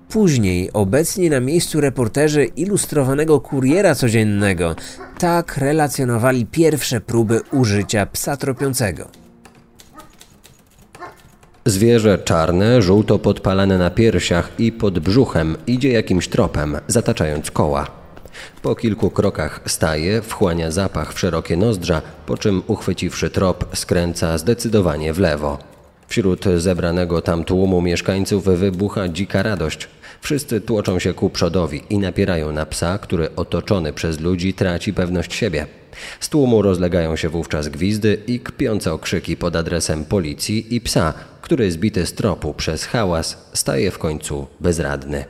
Później 0.09 0.73
obecni 0.73 1.29
na 1.29 1.39
miejscu 1.39 1.81
reporterzy 1.81 2.45
ilustrowanego 2.45 3.39
kuriera 3.39 3.95
codziennego 3.95 4.75
tak 5.19 5.57
relacjonowali 5.57 6.45
pierwsze 6.45 7.01
próby 7.01 7.41
użycia 7.51 8.05
psa 8.05 8.37
tropiącego. 8.37 9.20
Zwierzę 11.65 12.17
czarne, 12.17 12.81
żółto 12.81 13.19
podpalane 13.19 13.77
na 13.77 13.89
piersiach 13.89 14.51
i 14.59 14.71
pod 14.71 14.99
brzuchem 14.99 15.57
idzie 15.67 15.91
jakimś 15.91 16.27
tropem, 16.27 16.77
zataczając 16.87 17.51
koła. 17.51 17.87
Po 18.61 18.75
kilku 18.75 19.09
krokach 19.09 19.61
staje, 19.65 20.21
wchłania 20.21 20.71
zapach 20.71 21.13
w 21.13 21.19
szerokie 21.19 21.57
nozdrza, 21.57 22.01
po 22.25 22.37
czym 22.37 22.61
uchwyciwszy 22.67 23.29
trop 23.29 23.65
skręca 23.73 24.37
zdecydowanie 24.37 25.13
w 25.13 25.19
lewo. 25.19 25.57
Wśród 26.07 26.45
zebranego 26.57 27.21
tam 27.21 27.43
tłumu 27.43 27.81
mieszkańców 27.81 28.45
wybucha 28.45 29.07
dzika 29.07 29.43
radość. 29.43 29.87
Wszyscy 30.21 30.61
tłoczą 30.61 30.99
się 30.99 31.13
ku 31.13 31.29
przodowi 31.29 31.83
i 31.89 31.97
napierają 31.97 32.51
na 32.51 32.65
psa, 32.65 32.97
który 32.97 33.35
otoczony 33.35 33.93
przez 33.93 34.19
ludzi 34.19 34.53
traci 34.53 34.93
pewność 34.93 35.33
siebie. 35.33 35.80
Z 36.19 36.29
tłumu 36.29 36.61
rozlegają 36.61 37.15
się 37.15 37.29
wówczas 37.29 37.67
gwizdy 37.67 38.17
i 38.27 38.39
kpiące 38.39 38.93
okrzyki 38.93 39.37
pod 39.37 39.55
adresem 39.55 40.05
policji 40.05 40.75
i 40.75 40.81
psa, 40.81 41.13
który 41.41 41.71
zbity 41.71 42.05
z 42.05 42.13
tropu 42.13 42.53
przez 42.53 42.85
hałas 42.85 43.37
staje 43.53 43.91
w 43.91 43.97
końcu 43.97 44.47
bezradny. 44.59 45.25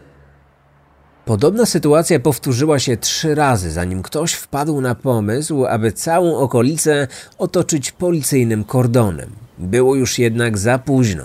Podobna 1.26 1.66
sytuacja 1.66 2.20
powtórzyła 2.20 2.80
się 2.80 2.98
trzy 2.98 3.36
razy, 3.36 3.72
zanim 3.72 4.04
ktoś 4.04 4.34
wpadł 4.34 4.82
na 4.82 4.96
pomysł, 4.96 5.66
aby 5.66 5.92
całą 5.92 6.38
okolicę 6.38 7.08
otoczyć 7.38 7.92
policyjnym 7.92 8.64
kordonem. 8.64 9.30
Było 9.58 9.96
już 9.96 10.20
jednak 10.20 10.58
za 10.58 10.80
późno. 10.80 11.24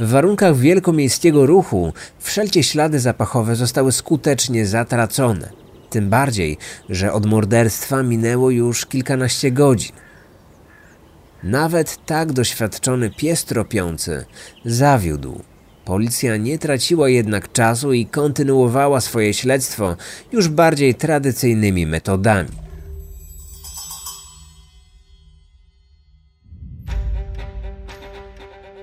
W 0.00 0.08
warunkach 0.10 0.56
wielkomiejskiego 0.56 1.46
ruchu 1.46 1.92
wszelkie 2.18 2.62
ślady 2.62 3.00
zapachowe 3.00 3.56
zostały 3.56 3.92
skutecznie 3.92 4.66
zatracone. 4.66 5.50
Tym 5.90 6.10
bardziej, 6.10 6.58
że 6.88 7.12
od 7.12 7.26
morderstwa 7.26 8.02
minęło 8.02 8.50
już 8.50 8.86
kilkanaście 8.86 9.50
godzin. 9.50 9.92
Nawet 11.42 12.06
tak 12.06 12.32
doświadczony 12.32 13.10
pies 13.10 13.44
tropiący 13.44 14.24
zawiódł. 14.64 15.42
Policja 15.84 16.36
nie 16.36 16.58
traciła 16.58 17.08
jednak 17.08 17.52
czasu 17.52 17.92
i 17.92 18.06
kontynuowała 18.06 19.00
swoje 19.00 19.34
śledztwo 19.34 19.96
już 20.32 20.48
bardziej 20.48 20.94
tradycyjnymi 20.94 21.86
metodami. 21.86 22.48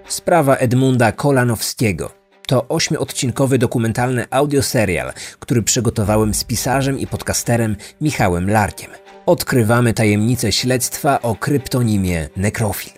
Sprawa 0.08 0.56
Edmunda 0.56 1.12
Kolanowskiego 1.12 2.25
to 2.48 2.68
ośmiodcinkowy 2.68 3.58
dokumentalny 3.58 4.26
audioserial, 4.32 5.14
który 5.40 5.64
przygotowałem 5.64 6.34
z 6.34 6.44
pisarzem 6.44 7.00
i 7.00 7.08
podcasterem 7.08 7.76
Michałem 8.02 8.50
Larkiem. 8.50 8.92
Odkrywamy 9.26 9.94
tajemnicę 9.94 10.52
śledztwa 10.52 11.22
o 11.22 11.36
kryptonimie 11.36 12.30
Nekrofil. 12.38 12.92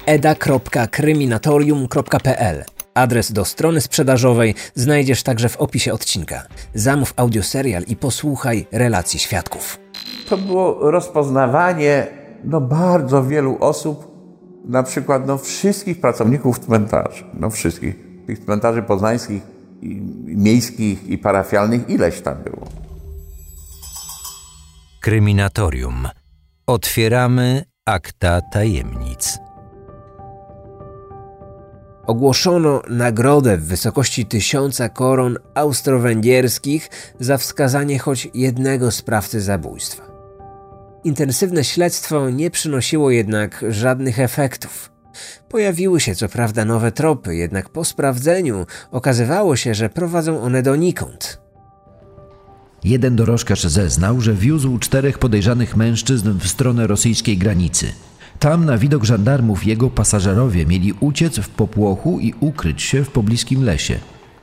eda.kryminatorium.pl 0.06 2.64
Adres 2.94 3.32
do 3.32 3.46
strony 3.46 3.82
sprzedażowej 3.82 4.56
znajdziesz 4.76 5.24
także 5.24 5.50
w 5.50 5.58
opisie 5.58 5.94
odcinka. 5.94 6.44
Zamów 6.74 7.14
audioserial 7.16 7.84
i 7.84 7.96
posłuchaj 7.96 8.68
relacji 8.72 9.20
świadków. 9.20 9.80
To 10.30 10.38
było 10.38 10.92
rozpoznawanie 10.92 12.08
no, 12.44 12.62
bardzo 12.62 13.24
wielu 13.24 13.58
osób, 13.60 14.16
na 14.66 14.84
przykład 14.84 15.28
no, 15.28 15.38
wszystkich 15.38 16.02
pracowników 16.02 16.60
cmentarzy, 16.60 17.24
no 17.34 17.50
wszystkich, 17.50 17.96
tych 18.28 18.40
cmentarzy 18.40 18.84
poznańskich, 18.84 19.56
i 19.82 20.02
miejskich 20.26 21.08
i 21.08 21.18
parafialnych, 21.18 21.90
ileś 21.90 22.22
tam 22.22 22.44
było. 22.44 22.68
Kryminatorium. 25.02 26.08
Otwieramy 26.68 27.64
akta 27.86 28.42
tajemnic 28.42 29.45
ogłoszono 32.08 32.82
nagrodę 32.90 33.58
w 33.58 33.66
wysokości 33.66 34.26
tysiąca 34.26 34.90
koron 34.90 35.38
austro-węgierskich 35.54 36.90
za 37.20 37.38
wskazanie 37.38 38.00
choć 38.00 38.30
jednego 38.34 38.92
sprawcy 38.92 39.42
zabójstwa. 39.42 40.04
Intensywne 41.04 41.64
śledztwo 41.64 42.30
nie 42.30 42.52
przynosiło 42.52 43.12
jednak 43.12 43.66
żadnych 43.70 44.20
efektów. 44.20 44.92
Pojawiły 45.50 46.00
się 46.00 46.16
co 46.16 46.30
prawda 46.30 46.66
nowe 46.66 46.92
tropy, 46.92 47.36
jednak 47.36 47.70
po 47.70 47.86
sprawdzeniu 47.86 48.66
okazywało 48.92 49.56
się, 49.56 49.74
że 49.74 49.90
prowadzą 49.90 50.42
one 50.42 50.64
donikąd. 50.64 51.46
Jeden 52.84 53.16
dorożkarz 53.16 53.64
zeznał, 53.64 54.22
że 54.22 54.34
wiózł 54.34 54.80
czterech 54.80 55.20
podejrzanych 55.20 55.76
mężczyzn 55.76 56.40
w 56.40 56.48
stronę 56.48 56.88
rosyjskiej 56.88 57.38
granicy. 57.38 57.88
Tam 58.40 58.66
na 58.66 58.78
widok 58.78 59.04
żandarmów 59.04 59.66
jego 59.66 59.90
pasażerowie 59.90 60.66
mieli 60.66 60.94
uciec 61.00 61.40
w 61.40 61.50
popłochu 61.50 62.20
i 62.20 62.34
ukryć 62.40 62.82
się 62.82 63.04
w 63.04 63.10
pobliskim 63.10 63.64
lesie. 63.64 64.00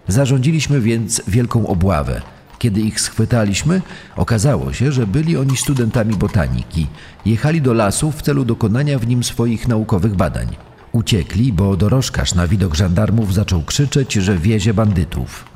Zarządziliśmy 0.09 0.81
więc 0.81 1.23
wielką 1.29 1.67
obławę. 1.67 2.23
Kiedy 2.59 2.81
ich 2.81 3.01
schwytaliśmy, 3.01 3.83
okazało 4.17 4.73
się, 4.73 4.93
że 4.93 5.07
byli 5.07 5.37
oni 5.37 5.57
studentami 5.57 6.15
botaniki. 6.15 6.87
Jechali 7.27 7.63
do 7.63 7.75
lasu 7.75 8.13
w 8.13 8.23
celu 8.23 8.45
dokonania 8.45 8.99
w 8.99 9.07
nim 9.07 9.25
swoich 9.25 9.69
naukowych 9.69 10.15
badań. 10.15 10.49
Uciekli, 10.93 11.53
bo 11.53 11.77
dorożkarz 11.77 12.35
na 12.35 12.47
widok 12.47 12.75
żandarmów 12.75 13.35
zaczął 13.35 13.63
krzyczeć, 13.63 14.13
że 14.13 14.39
wiezie 14.39 14.75
bandytów. 14.75 15.52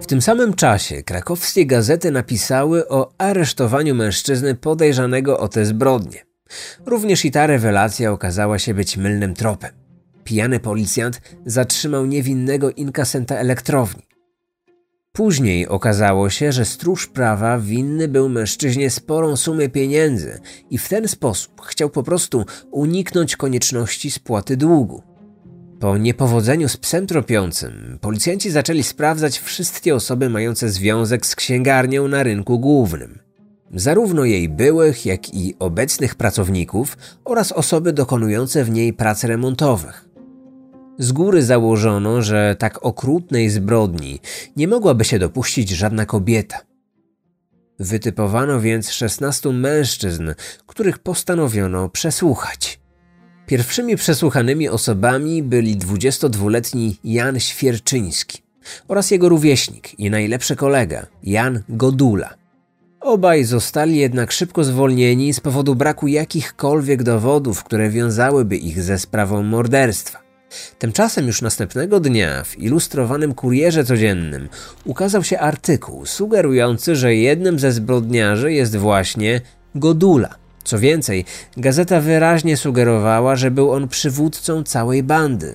W 0.00 0.06
tym 0.06 0.22
samym 0.22 0.54
czasie 0.54 1.02
krakowskie 1.02 1.66
gazety 1.66 2.10
napisały 2.10 2.88
o 2.88 3.12
aresztowaniu 3.18 3.94
mężczyzny 3.94 4.54
podejrzanego 4.54 5.38
o 5.38 5.48
te 5.48 5.64
zbrodnie. 5.64 6.26
Również 6.86 7.24
i 7.24 7.30
ta 7.30 7.46
rewelacja 7.46 8.12
okazała 8.12 8.58
się 8.58 8.74
być 8.74 8.96
mylnym 8.96 9.34
tropem. 9.34 9.70
Pijany 10.24 10.60
policjant 10.60 11.20
zatrzymał 11.46 12.06
niewinnego 12.06 12.70
inkasenta 12.70 13.34
elektrowni. 13.36 14.02
Później 15.12 15.68
okazało 15.68 16.30
się, 16.30 16.52
że 16.52 16.64
stróż 16.64 17.06
prawa 17.06 17.58
winny 17.58 18.08
był 18.08 18.28
mężczyźnie 18.28 18.90
sporą 18.90 19.36
sumę 19.36 19.68
pieniędzy 19.68 20.40
i 20.70 20.78
w 20.78 20.88
ten 20.88 21.08
sposób 21.08 21.60
chciał 21.60 21.90
po 21.90 22.02
prostu 22.02 22.44
uniknąć 22.70 23.36
konieczności 23.36 24.10
spłaty 24.10 24.56
długu. 24.56 25.13
Po 25.84 25.98
niepowodzeniu 25.98 26.68
z 26.68 26.76
psem 26.76 27.06
tropiącym, 27.06 27.98
policjanci 28.00 28.50
zaczęli 28.50 28.82
sprawdzać 28.82 29.38
wszystkie 29.38 29.94
osoby 29.94 30.30
mające 30.30 30.68
związek 30.68 31.26
z 31.26 31.36
księgarnią 31.36 32.08
na 32.08 32.22
rynku 32.22 32.58
głównym. 32.58 33.18
Zarówno 33.74 34.24
jej 34.24 34.48
byłych, 34.48 35.06
jak 35.06 35.34
i 35.34 35.54
obecnych 35.58 36.14
pracowników 36.14 36.96
oraz 37.24 37.52
osoby 37.52 37.92
dokonujące 37.92 38.64
w 38.64 38.70
niej 38.70 38.92
prac 38.92 39.24
remontowych. 39.24 40.08
Z 40.98 41.12
góry 41.12 41.42
założono, 41.42 42.22
że 42.22 42.56
tak 42.58 42.84
okrutnej 42.84 43.50
zbrodni 43.50 44.20
nie 44.56 44.68
mogłaby 44.68 45.04
się 45.04 45.18
dopuścić 45.18 45.68
żadna 45.68 46.06
kobieta. 46.06 46.60
Wytypowano 47.78 48.60
więc 48.60 48.90
16 48.90 49.48
mężczyzn, 49.48 50.34
których 50.66 50.98
postanowiono 50.98 51.88
przesłuchać. 51.88 52.83
Pierwszymi 53.46 53.96
przesłuchanymi 53.96 54.68
osobami 54.68 55.42
byli 55.42 55.76
22-letni 55.76 56.96
Jan 57.04 57.40
Świerczyński 57.40 58.42
oraz 58.88 59.10
jego 59.10 59.28
rówieśnik 59.28 60.00
i 60.00 60.10
najlepszy 60.10 60.56
kolega 60.56 61.06
Jan 61.22 61.62
Godula. 61.68 62.34
Obaj 63.00 63.44
zostali 63.44 63.96
jednak 63.96 64.32
szybko 64.32 64.64
zwolnieni 64.64 65.34
z 65.34 65.40
powodu 65.40 65.74
braku 65.74 66.06
jakichkolwiek 66.06 67.02
dowodów, 67.02 67.64
które 67.64 67.90
wiązałyby 67.90 68.56
ich 68.56 68.82
ze 68.82 68.98
sprawą 68.98 69.42
morderstwa. 69.42 70.18
Tymczasem 70.78 71.26
już 71.26 71.42
następnego 71.42 72.00
dnia 72.00 72.44
w 72.44 72.58
ilustrowanym 72.58 73.34
kurierze 73.34 73.84
codziennym 73.84 74.48
ukazał 74.84 75.24
się 75.24 75.38
artykuł 75.38 76.06
sugerujący, 76.06 76.96
że 76.96 77.14
jednym 77.14 77.58
ze 77.58 77.72
zbrodniarzy 77.72 78.52
jest 78.52 78.76
właśnie 78.76 79.40
Godula. 79.74 80.43
Co 80.64 80.78
więcej, 80.78 81.24
gazeta 81.56 82.00
wyraźnie 82.00 82.56
sugerowała, 82.56 83.36
że 83.36 83.50
był 83.50 83.72
on 83.72 83.88
przywódcą 83.88 84.62
całej 84.62 85.02
bandy. 85.02 85.54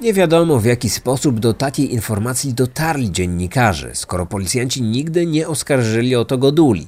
Nie 0.00 0.12
wiadomo 0.12 0.58
w 0.58 0.64
jaki 0.64 0.90
sposób 0.90 1.40
do 1.40 1.54
takiej 1.54 1.94
informacji 1.94 2.54
dotarli 2.54 3.12
dziennikarze, 3.12 3.94
skoro 3.94 4.26
policjanci 4.26 4.82
nigdy 4.82 5.26
nie 5.26 5.48
oskarżyli 5.48 6.16
o 6.16 6.24
to 6.24 6.38
Goduli. 6.38 6.86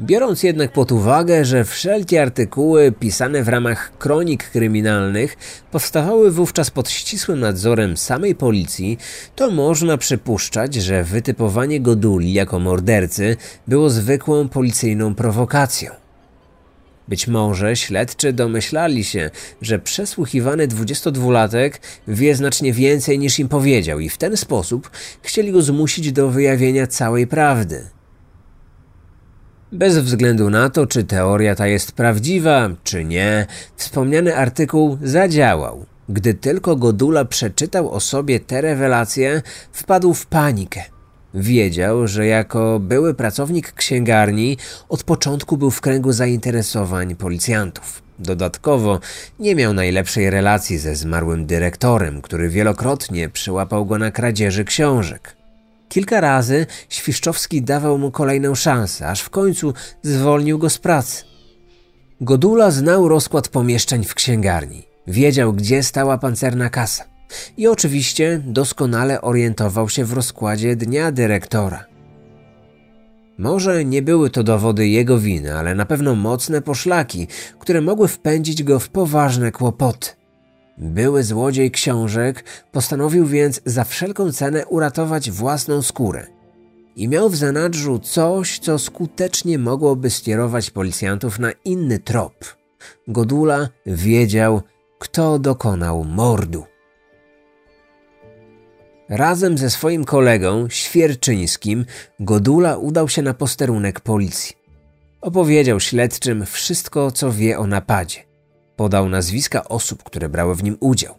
Biorąc 0.00 0.42
jednak 0.42 0.72
pod 0.72 0.92
uwagę, 0.92 1.44
że 1.44 1.64
wszelkie 1.64 2.22
artykuły 2.22 2.92
pisane 2.92 3.42
w 3.42 3.48
ramach 3.48 3.98
kronik 3.98 4.50
kryminalnych 4.50 5.36
powstawały 5.70 6.30
wówczas 6.30 6.70
pod 6.70 6.90
ścisłym 6.90 7.40
nadzorem 7.40 7.96
samej 7.96 8.34
policji, 8.34 8.98
to 9.36 9.50
można 9.50 9.96
przypuszczać, 9.96 10.74
że 10.74 11.04
wytypowanie 11.04 11.80
Goduli 11.80 12.32
jako 12.32 12.58
mordercy 12.58 13.36
było 13.68 13.90
zwykłą 13.90 14.48
policyjną 14.48 15.14
prowokacją. 15.14 15.90
Być 17.08 17.28
może 17.28 17.76
śledczy 17.76 18.32
domyślali 18.32 19.04
się, 19.04 19.30
że 19.62 19.78
przesłuchiwany 19.78 20.68
22-latek 20.68 21.70
wie 22.08 22.34
znacznie 22.34 22.72
więcej 22.72 23.18
niż 23.18 23.38
im 23.38 23.48
powiedział 23.48 24.00
i 24.00 24.08
w 24.08 24.18
ten 24.18 24.36
sposób 24.36 24.90
chcieli 25.22 25.52
go 25.52 25.62
zmusić 25.62 26.12
do 26.12 26.28
wyjawienia 26.28 26.86
całej 26.86 27.26
prawdy. 27.26 27.97
Bez 29.72 29.98
względu 29.98 30.50
na 30.50 30.70
to, 30.70 30.86
czy 30.86 31.04
teoria 31.04 31.54
ta 31.54 31.66
jest 31.66 31.92
prawdziwa, 31.92 32.70
czy 32.84 33.04
nie, 33.04 33.46
wspomniany 33.76 34.36
artykuł 34.36 34.98
zadziałał. 35.02 35.86
Gdy 36.08 36.34
tylko 36.34 36.76
Godula 36.76 37.24
przeczytał 37.24 37.90
o 37.90 38.00
sobie 38.00 38.40
te 38.40 38.60
rewelacje, 38.60 39.42
wpadł 39.72 40.14
w 40.14 40.26
panikę. 40.26 40.82
Wiedział, 41.34 42.06
że 42.06 42.26
jako 42.26 42.80
były 42.80 43.14
pracownik 43.14 43.72
księgarni 43.72 44.56
od 44.88 45.04
początku 45.04 45.56
był 45.56 45.70
w 45.70 45.80
kręgu 45.80 46.12
zainteresowań 46.12 47.16
policjantów. 47.16 48.02
Dodatkowo 48.18 49.00
nie 49.38 49.54
miał 49.54 49.72
najlepszej 49.72 50.30
relacji 50.30 50.78
ze 50.78 50.96
zmarłym 50.96 51.46
dyrektorem, 51.46 52.22
który 52.22 52.48
wielokrotnie 52.48 53.28
przyłapał 53.28 53.86
go 53.86 53.98
na 53.98 54.10
kradzieży 54.10 54.64
książek. 54.64 55.37
Kilka 55.88 56.20
razy 56.20 56.66
Świszczowski 56.88 57.62
dawał 57.62 57.98
mu 57.98 58.10
kolejną 58.10 58.54
szansę, 58.54 59.08
aż 59.08 59.20
w 59.20 59.30
końcu 59.30 59.74
zwolnił 60.02 60.58
go 60.58 60.70
z 60.70 60.78
pracy. 60.78 61.24
Godula 62.20 62.70
znał 62.70 63.08
rozkład 63.08 63.48
pomieszczeń 63.48 64.04
w 64.04 64.14
księgarni. 64.14 64.88
Wiedział, 65.06 65.52
gdzie 65.52 65.82
stała 65.82 66.18
pancerna 66.18 66.70
kasa. 66.70 67.04
I 67.56 67.68
oczywiście 67.68 68.42
doskonale 68.46 69.20
orientował 69.20 69.88
się 69.88 70.04
w 70.04 70.12
rozkładzie 70.12 70.76
dnia 70.76 71.12
dyrektora. 71.12 71.84
Może 73.38 73.84
nie 73.84 74.02
były 74.02 74.30
to 74.30 74.42
dowody 74.42 74.88
jego 74.88 75.18
winy, 75.18 75.54
ale 75.54 75.74
na 75.74 75.86
pewno 75.86 76.14
mocne 76.14 76.62
poszlaki, 76.62 77.26
które 77.58 77.80
mogły 77.80 78.08
wpędzić 78.08 78.62
go 78.62 78.78
w 78.78 78.88
poważne 78.88 79.52
kłopoty. 79.52 80.17
Były 80.78 81.24
złodziej 81.24 81.70
książek 81.70 82.44
postanowił 82.72 83.26
więc 83.26 83.60
za 83.64 83.84
wszelką 83.84 84.32
cenę 84.32 84.66
uratować 84.66 85.30
własną 85.30 85.82
skórę. 85.82 86.26
I 86.96 87.08
miał 87.08 87.30
w 87.30 87.36
zanadrzu 87.36 87.98
coś, 87.98 88.58
co 88.58 88.78
skutecznie 88.78 89.58
mogłoby 89.58 90.10
skierować 90.10 90.70
policjantów 90.70 91.38
na 91.38 91.52
inny 91.64 91.98
trop. 91.98 92.56
Godula 93.08 93.68
wiedział, 93.86 94.62
kto 94.98 95.38
dokonał 95.38 96.04
mordu. 96.04 96.64
Razem 99.08 99.58
ze 99.58 99.70
swoim 99.70 100.04
kolegą, 100.04 100.68
Świerczyńskim, 100.68 101.84
Godula 102.20 102.76
udał 102.76 103.08
się 103.08 103.22
na 103.22 103.34
posterunek 103.34 104.00
policji. 104.00 104.56
Opowiedział 105.20 105.80
śledczym 105.80 106.46
wszystko, 106.46 107.10
co 107.10 107.32
wie 107.32 107.58
o 107.58 107.66
napadzie. 107.66 108.27
Podał 108.78 109.08
nazwiska 109.08 109.64
osób, 109.64 110.02
które 110.02 110.28
brały 110.28 110.54
w 110.54 110.62
nim 110.62 110.76
udział. 110.80 111.14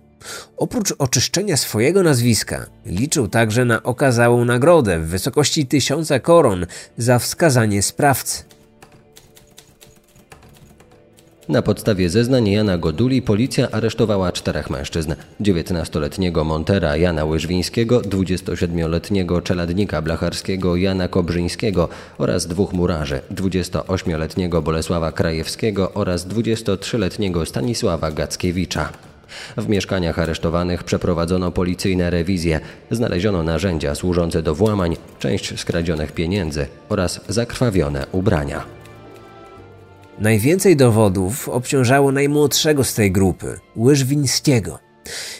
Oprócz 0.57 0.93
oczyszczenia 0.97 1.57
swojego 1.57 2.03
nazwiska, 2.03 2.65
liczył 2.85 3.27
także 3.27 3.65
na 3.65 3.83
okazałą 3.83 4.45
nagrodę 4.45 4.99
w 4.99 5.07
wysokości 5.07 5.67
tysiąca 5.67 6.19
koron 6.19 6.65
za 6.97 7.19
wskazanie 7.19 7.83
sprawcy. 7.83 8.43
Na 11.49 11.61
podstawie 11.61 12.09
zeznań 12.09 12.47
Jana 12.49 12.77
Goduli 12.77 13.21
policja 13.21 13.71
aresztowała 13.71 14.31
czterech 14.31 14.69
mężczyzn. 14.69 15.13
19-letniego 15.41 16.43
montera 16.43 16.97
Jana 16.97 17.25
Łyżwińskiego, 17.25 18.01
27-letniego 18.01 19.41
czeladnika 19.41 20.01
blacharskiego 20.01 20.75
Jana 20.75 21.07
Kobrzyńskiego 21.07 21.89
oraz 22.17 22.47
dwóch 22.47 22.73
murarzy, 22.73 23.21
28-letniego 23.31 24.61
Bolesława 24.61 25.11
Krajewskiego 25.11 25.93
oraz 25.93 26.27
23-letniego 26.27 27.45
Stanisława 27.45 28.11
Gackiewicza. 28.11 28.89
W 29.57 29.67
mieszkaniach 29.67 30.19
aresztowanych 30.19 30.83
przeprowadzono 30.83 31.51
policyjne 31.51 32.09
rewizje, 32.09 32.59
znaleziono 32.91 33.43
narzędzia 33.43 33.95
służące 33.95 34.41
do 34.41 34.55
włamań, 34.55 34.97
część 35.19 35.59
skradzionych 35.59 36.11
pieniędzy 36.11 36.67
oraz 36.89 37.21
zakrwawione 37.27 38.05
ubrania. 38.11 38.78
Najwięcej 40.19 40.75
dowodów 40.75 41.49
obciążało 41.49 42.11
najmłodszego 42.11 42.83
z 42.83 42.93
tej 42.93 43.11
grupy, 43.11 43.59
Łyżwińskiego. 43.75 44.79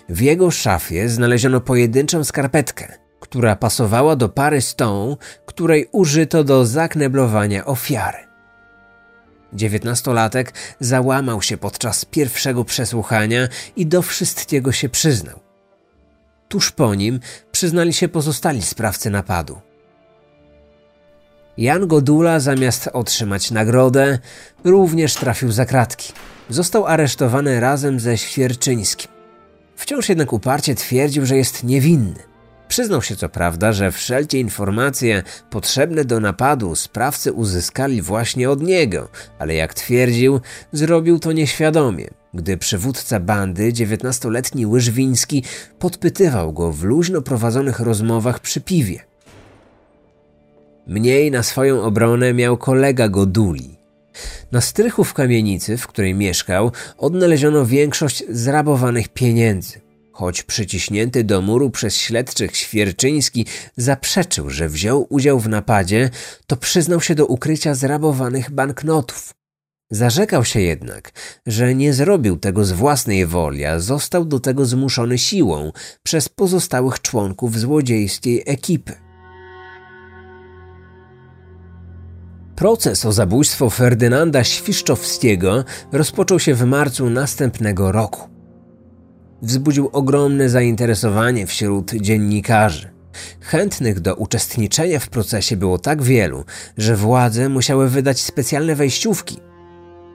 W 0.10 0.22
jego 0.22 0.52
szafie 0.52 1.10
znaleziono 1.10 1.62
pojedynczą 1.62 2.24
skarpetkę, 2.24 2.98
która 3.20 3.56
pasowała 3.56 4.16
do 4.16 4.30
pary 4.30 4.62
z 4.62 4.76
tą, 4.76 5.18
której 5.46 5.88
użyto 5.92 6.44
do 6.44 6.66
zakneblowania 6.66 7.66
ofiary. 7.66 8.18
Dziewiętnastolatek 9.54 10.54
załamał 10.80 11.42
się 11.42 11.58
podczas 11.58 12.06
pierwszego 12.06 12.66
przesłuchania 12.66 13.48
i 13.76 13.86
do 13.86 14.02
wszystkiego 14.02 14.72
się 14.72 14.90
przyznał. 14.90 15.40
Tuż 16.48 16.72
po 16.72 16.96
nim 16.96 17.20
przyznali 17.52 17.94
się 17.94 18.08
pozostali 18.08 18.62
sprawcy 18.62 19.10
napadu. 19.10 19.69
Jan 21.60 21.88
Godula 21.88 22.40
zamiast 22.40 22.90
otrzymać 22.94 23.52
nagrodę, 23.52 24.20
również 24.64 25.16
trafił 25.16 25.52
za 25.52 25.66
kratki. 25.66 26.14
Został 26.50 26.86
aresztowany 26.86 27.60
razem 27.60 28.00
ze 28.00 28.18
Świerczyńskim. 28.18 29.12
Wciąż 29.76 30.10
jednak 30.10 30.34
uparcie 30.34 30.76
twierdził, 30.76 31.26
że 31.26 31.38
jest 31.38 31.64
niewinny. 31.64 32.20
Przyznał 32.68 33.02
się 33.02 33.16
co 33.16 33.30
prawda, 33.30 33.74
że 33.74 33.92
wszelkie 33.92 34.40
informacje 34.40 35.24
potrzebne 35.50 36.06
do 36.06 36.20
napadu 36.20 36.76
sprawcy 36.76 37.34
uzyskali 37.34 38.02
właśnie 38.02 38.50
od 38.50 38.62
niego, 38.62 39.10
ale 39.40 39.56
jak 39.56 39.74
twierdził, 39.74 40.40
zrobił 40.72 41.20
to 41.20 41.32
nieświadomie, 41.32 42.08
gdy 42.34 42.58
przywódca 42.58 43.20
bandy, 43.20 43.74
dziewiętnastoletni 43.74 44.66
Łyżwiński, 44.66 45.44
podpytywał 45.80 46.54
go 46.54 46.72
w 46.72 46.84
luźno 46.84 47.22
prowadzonych 47.22 47.80
rozmowach 47.80 48.40
przy 48.40 48.62
piwie. 48.62 49.09
Mniej 50.90 51.32
na 51.32 51.44
swoją 51.44 51.82
obronę 51.82 52.34
miał 52.34 52.58
kolega 52.58 53.10
Goduli. 53.10 53.78
Na 54.52 54.62
strychu 54.62 55.04
w 55.04 55.14
kamienicy, 55.14 55.78
w 55.78 55.88
której 55.88 56.16
mieszkał, 56.16 56.72
odnaleziono 56.98 57.66
większość 57.66 58.24
zrabowanych 58.30 59.08
pieniędzy. 59.10 59.82
Choć 60.12 60.44
przyciśnięty 60.44 61.24
do 61.24 61.42
muru 61.42 61.70
przez 61.70 61.96
śledczych 61.96 62.58
Świerczyński 62.58 63.46
zaprzeczył, 63.78 64.50
że 64.50 64.70
wziął 64.70 65.08
udział 65.10 65.40
w 65.40 65.50
napadzie, 65.50 66.10
to 66.48 66.56
przyznał 66.58 67.02
się 67.02 67.16
do 67.16 67.26
ukrycia 67.26 67.74
zrabowanych 67.74 68.52
banknotów. 68.52 69.34
Zarzekał 69.92 70.46
się 70.46 70.60
jednak, 70.60 71.12
że 71.48 71.76
nie 71.76 71.94
zrobił 71.94 72.38
tego 72.38 72.66
z 72.66 72.72
własnej 72.72 73.26
woli, 73.26 73.66
a 73.66 73.80
został 73.80 74.26
do 74.26 74.40
tego 74.40 74.66
zmuszony 74.66 75.18
siłą 75.18 75.72
przez 76.04 76.30
pozostałych 76.30 77.02
członków 77.02 77.60
złodziejskiej 77.60 78.44
ekipy. 78.46 79.09
Proces 82.60 83.06
o 83.06 83.12
zabójstwo 83.12 83.70
Ferdynanda 83.70 84.44
Świszczowskiego 84.44 85.64
rozpoczął 85.92 86.40
się 86.40 86.54
w 86.54 86.66
marcu 86.66 87.10
następnego 87.10 87.92
roku. 87.92 88.30
Wzbudził 89.42 89.90
ogromne 89.94 90.50
zainteresowanie 90.50 91.48
wśród 91.48 91.92
dziennikarzy. 91.92 92.90
Chętnych 93.42 94.00
do 94.00 94.16
uczestniczenia 94.16 95.00
w 95.00 95.10
procesie 95.10 95.58
było 95.58 95.78
tak 95.78 96.04
wielu, 96.04 96.46
że 96.78 96.96
władze 96.96 97.50
musiały 97.50 97.90
wydać 97.90 98.22
specjalne 98.22 98.76
wejściówki. 98.76 99.38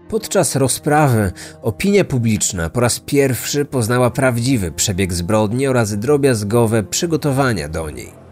Podczas 0.08 0.56
rozprawy 0.56 1.32
opinia 1.62 2.04
publiczna 2.04 2.70
po 2.70 2.80
raz 2.80 3.00
pierwszy 3.00 3.64
poznała 3.64 4.10
prawdziwy 4.10 4.72
przebieg 4.72 5.12
zbrodni 5.12 5.66
oraz 5.66 5.98
drobiazgowe 5.98 6.82
przygotowania 6.82 7.68
do 7.68 7.90
niej. 7.90 8.23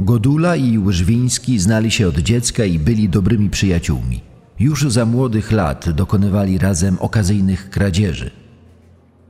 Godula 0.00 0.56
i 0.56 0.78
Łyżwiński 0.78 1.58
znali 1.58 1.90
się 1.90 2.08
od 2.08 2.18
dziecka 2.18 2.64
i 2.64 2.78
byli 2.78 3.08
dobrymi 3.08 3.50
przyjaciółmi. 3.50 4.20
Już 4.58 4.90
za 4.90 5.06
młodych 5.06 5.52
lat 5.52 5.90
dokonywali 5.90 6.58
razem 6.58 6.96
okazyjnych 7.00 7.70
kradzieży. 7.70 8.30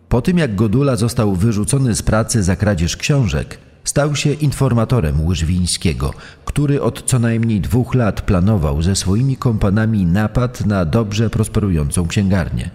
Po 0.08 0.22
tym 0.22 0.38
jak 0.38 0.54
Godula 0.54 0.96
został 0.96 1.34
wyrzucony 1.34 1.94
z 1.94 2.02
pracy 2.02 2.42
za 2.42 2.56
kradzież 2.56 2.96
książek, 2.96 3.58
stał 3.84 4.16
się 4.16 4.32
informatorem 4.32 5.26
Łyżwińskiego, 5.26 6.14
który 6.44 6.82
od 6.82 7.02
co 7.02 7.18
najmniej 7.18 7.60
dwóch 7.60 7.94
lat 7.94 8.20
planował 8.20 8.82
ze 8.82 8.96
swoimi 8.96 9.36
kompanami 9.36 10.06
napad 10.06 10.66
na 10.66 10.84
dobrze 10.84 11.30
prosperującą 11.30 12.06
księgarnię. 12.06 12.70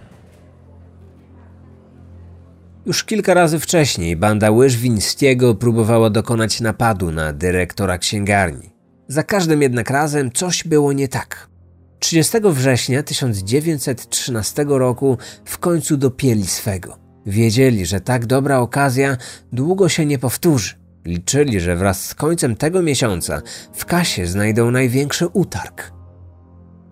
Już 2.86 3.04
kilka 3.04 3.34
razy 3.34 3.58
wcześniej 3.58 4.16
banda 4.16 4.50
Łyżwińskiego 4.50 5.54
próbowała 5.54 6.10
dokonać 6.10 6.60
napadu 6.60 7.10
na 7.10 7.32
dyrektora 7.32 7.98
księgarni. 7.98 8.70
Za 9.08 9.22
każdym 9.22 9.62
jednak 9.62 9.90
razem 9.90 10.32
coś 10.32 10.64
było 10.64 10.92
nie 10.92 11.08
tak. 11.08 11.48
30 11.98 12.38
września 12.44 13.02
1913 13.02 14.64
roku 14.68 15.18
w 15.44 15.58
końcu 15.58 15.96
dopieli 15.96 16.46
swego. 16.46 16.98
Wiedzieli, 17.26 17.86
że 17.86 18.00
tak 18.00 18.26
dobra 18.26 18.58
okazja 18.58 19.16
długo 19.52 19.88
się 19.88 20.06
nie 20.06 20.18
powtórzy. 20.18 20.74
Liczyli, 21.04 21.60
że 21.60 21.76
wraz 21.76 22.04
z 22.04 22.14
końcem 22.14 22.56
tego 22.56 22.82
miesiąca 22.82 23.42
w 23.72 23.84
kasie 23.84 24.26
znajdą 24.26 24.70
największy 24.70 25.26
utarg. 25.26 25.92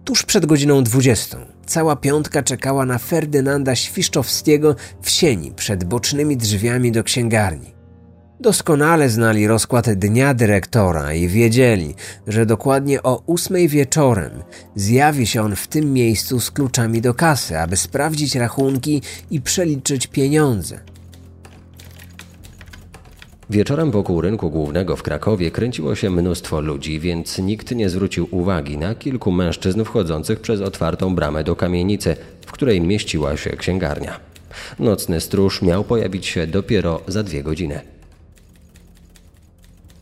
Tuż 0.04 0.22
przed 0.22 0.46
godziną 0.46 0.84
20 0.84 1.38
cała 1.72 1.96
piątka 1.96 2.42
czekała 2.42 2.86
na 2.86 2.98
Ferdynanda 2.98 3.74
Świszczowskiego 3.74 4.76
w 5.02 5.10
sieni 5.10 5.52
przed 5.52 5.84
bocznymi 5.84 6.36
drzwiami 6.36 6.92
do 6.92 7.04
księgarni. 7.04 7.74
Doskonale 8.40 9.08
znali 9.08 9.46
rozkład 9.46 9.92
dnia 9.92 10.34
dyrektora 10.34 11.14
i 11.14 11.28
wiedzieli, 11.28 11.94
że 12.26 12.46
dokładnie 12.46 13.02
o 13.02 13.22
ósmej 13.26 13.68
wieczorem 13.68 14.42
zjawi 14.76 15.26
się 15.26 15.42
on 15.42 15.56
w 15.56 15.68
tym 15.68 15.92
miejscu 15.92 16.40
z 16.40 16.50
kluczami 16.50 17.00
do 17.00 17.14
kasy, 17.14 17.58
aby 17.58 17.76
sprawdzić 17.76 18.34
rachunki 18.34 19.02
i 19.30 19.40
przeliczyć 19.40 20.06
pieniądze. 20.06 20.91
Wieczorem 23.50 23.90
wokół 23.90 24.20
rynku 24.20 24.50
głównego 24.50 24.96
w 24.96 25.02
Krakowie 25.02 25.50
kręciło 25.50 25.94
się 25.94 26.10
mnóstwo 26.10 26.60
ludzi, 26.60 27.00
więc 27.00 27.38
nikt 27.38 27.70
nie 27.70 27.90
zwrócił 27.90 28.28
uwagi 28.30 28.78
na 28.78 28.94
kilku 28.94 29.32
mężczyzn 29.32 29.84
wchodzących 29.84 30.40
przez 30.40 30.60
otwartą 30.60 31.14
bramę 31.14 31.44
do 31.44 31.56
kamienicy, 31.56 32.16
w 32.46 32.52
której 32.52 32.80
mieściła 32.80 33.36
się 33.36 33.50
księgarnia. 33.50 34.20
Nocny 34.78 35.20
stróż 35.20 35.62
miał 35.62 35.84
pojawić 35.84 36.26
się 36.26 36.46
dopiero 36.46 37.00
za 37.08 37.22
dwie 37.22 37.42
godziny. 37.42 37.80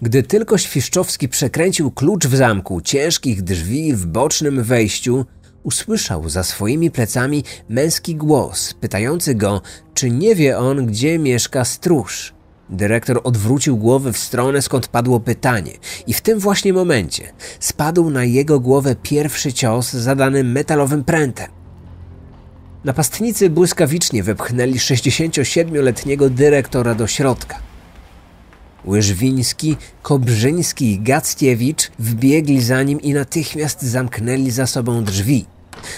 Gdy 0.03 0.23
tylko 0.23 0.59
Świszczowski 0.59 1.29
przekręcił 1.29 1.91
klucz 1.91 2.27
w 2.27 2.37
zamku 2.37 2.81
ciężkich 2.81 3.43
drzwi 3.43 3.93
w 3.93 4.07
bocznym 4.07 4.63
wejściu, 4.63 5.27
usłyszał 5.63 6.29
za 6.29 6.45
swoimi 6.45 6.91
plecami 6.91 7.45
męski 7.69 8.17
głos 8.17 8.75
pytający 8.75 9.35
go, 9.35 9.63
czy 9.95 10.11
nie 10.11 10.35
wie 10.35 10.59
on, 10.59 10.87
gdzie 10.87 11.19
mieszka 11.19 11.65
stróż. 11.65 12.33
Dyrektor 12.71 13.21
odwrócił 13.25 13.77
głowę 13.77 14.13
w 14.13 14.19
stronę, 14.19 14.63
skąd 14.63 14.89
padło 14.89 15.21
pytanie, 15.21 15.73
i 16.07 16.15
w 16.15 16.21
tym 16.21 16.39
właśnie 16.39 16.73
momencie 16.73 17.33
spadł 17.61 18.11
na 18.11 18.25
jego 18.25 18.61
głowę 18.61 18.97
pierwszy 19.03 19.53
cios 19.53 19.93
zadany 19.93 20.45
metalowym 20.45 21.05
prętem. 21.05 21.51
Napastnicy 22.85 23.51
błyskawicznie 23.51 24.23
wepchnęli 24.23 24.75
67-letniego 24.75 26.31
dyrektora 26.31 26.95
do 26.95 27.07
środka. 27.07 27.59
Łyżwiński, 28.87 29.77
Kobrzyński 30.03 30.93
i 30.93 31.01
Gackiewicz 31.01 31.91
wbiegli 31.99 32.61
za 32.63 32.83
nim 32.83 33.01
i 33.01 33.13
natychmiast 33.13 33.83
zamknęli 33.83 34.51
za 34.51 34.67
sobą 34.67 35.05
drzwi. 35.05 35.47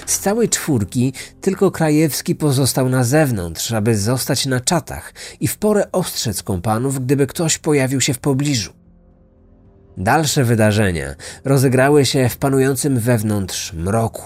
Z 0.07 0.19
całej 0.19 0.49
czwórki 0.49 1.13
tylko 1.41 1.71
Krajewski 1.71 2.35
pozostał 2.35 2.89
na 2.89 3.05
zewnątrz, 3.05 3.73
aby 3.73 3.97
zostać 3.97 4.47
na 4.47 4.61
czatach 4.61 5.15
i 5.41 5.49
w 5.49 5.59
porę 5.59 5.93
ostrzec 5.93 6.43
kompanów, 6.43 7.05
gdyby 7.05 7.27
ktoś 7.27 7.59
pojawił 7.59 8.01
się 8.01 8.15
w 8.15 8.19
pobliżu. 8.19 8.73
Dalsze 9.97 10.45
wydarzenia 10.45 11.15
rozegrały 11.45 12.07
się 12.07 12.29
w 12.29 12.37
panującym 12.37 12.99
wewnątrz 12.99 13.73
mroku. 13.73 14.23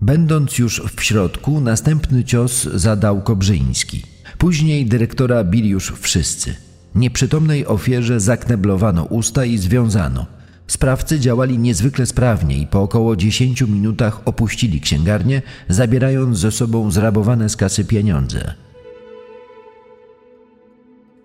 Będąc 0.00 0.58
już 0.58 0.82
w 0.96 1.02
środku, 1.02 1.60
następny 1.60 2.24
cios 2.24 2.62
zadał 2.62 3.22
Kobrzyński. 3.22 4.02
Później 4.38 4.86
dyrektora 4.86 5.44
bili 5.44 5.68
już 5.68 5.92
wszyscy. 6.00 6.54
Nieprzytomnej 6.94 7.66
ofierze 7.66 8.20
zakneblowano 8.20 9.04
usta 9.04 9.44
i 9.44 9.58
związano. 9.58 10.26
Sprawcy 10.66 11.20
działali 11.20 11.58
niezwykle 11.58 12.06
sprawnie 12.06 12.58
i 12.58 12.66
po 12.66 12.82
około 12.82 13.16
10 13.16 13.62
minutach 13.62 14.20
opuścili 14.24 14.80
księgarnię, 14.80 15.42
zabierając 15.68 16.38
ze 16.38 16.50
sobą 16.52 16.90
zrabowane 16.90 17.48
z 17.48 17.56
kasy 17.56 17.84
pieniądze. 17.84 18.54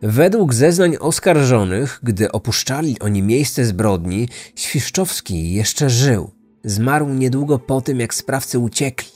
Według 0.02 0.54
zeznań 0.54 0.95
oskarżonych, 0.99 1.99
gdy 2.04 2.32
opuszczali 2.32 2.99
oni 2.99 3.21
miejsce 3.21 3.65
zbrodni, 3.65 4.30
Świszczowski 4.56 5.54
jeszcze 5.54 5.89
żył. 5.89 6.32
Zmarł 6.63 7.10
niedługo 7.10 7.60
po 7.60 7.82
tym, 7.82 7.99
jak 7.99 8.13
sprawcy 8.13 8.60
uciekli. 8.60 9.10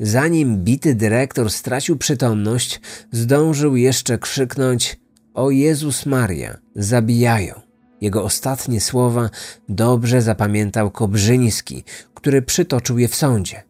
Zanim 0.00 0.64
bity 0.64 0.94
dyrektor 0.94 1.50
stracił 1.50 1.96
przytomność, 1.96 2.80
zdążył 3.12 3.76
jeszcze 3.76 4.18
krzyknąć: 4.18 5.00
O 5.34 5.50
Jezus 5.50 6.06
Maria, 6.06 6.58
zabijają. 6.74 7.67
Jego 8.00 8.24
ostatnie 8.24 8.80
słowa 8.80 9.30
dobrze 9.68 10.22
zapamiętał 10.22 10.90
Kobrzyński, 10.90 11.84
który 12.14 12.42
przytoczył 12.42 12.98
je 12.98 13.08
w 13.08 13.14
sądzie. 13.14 13.62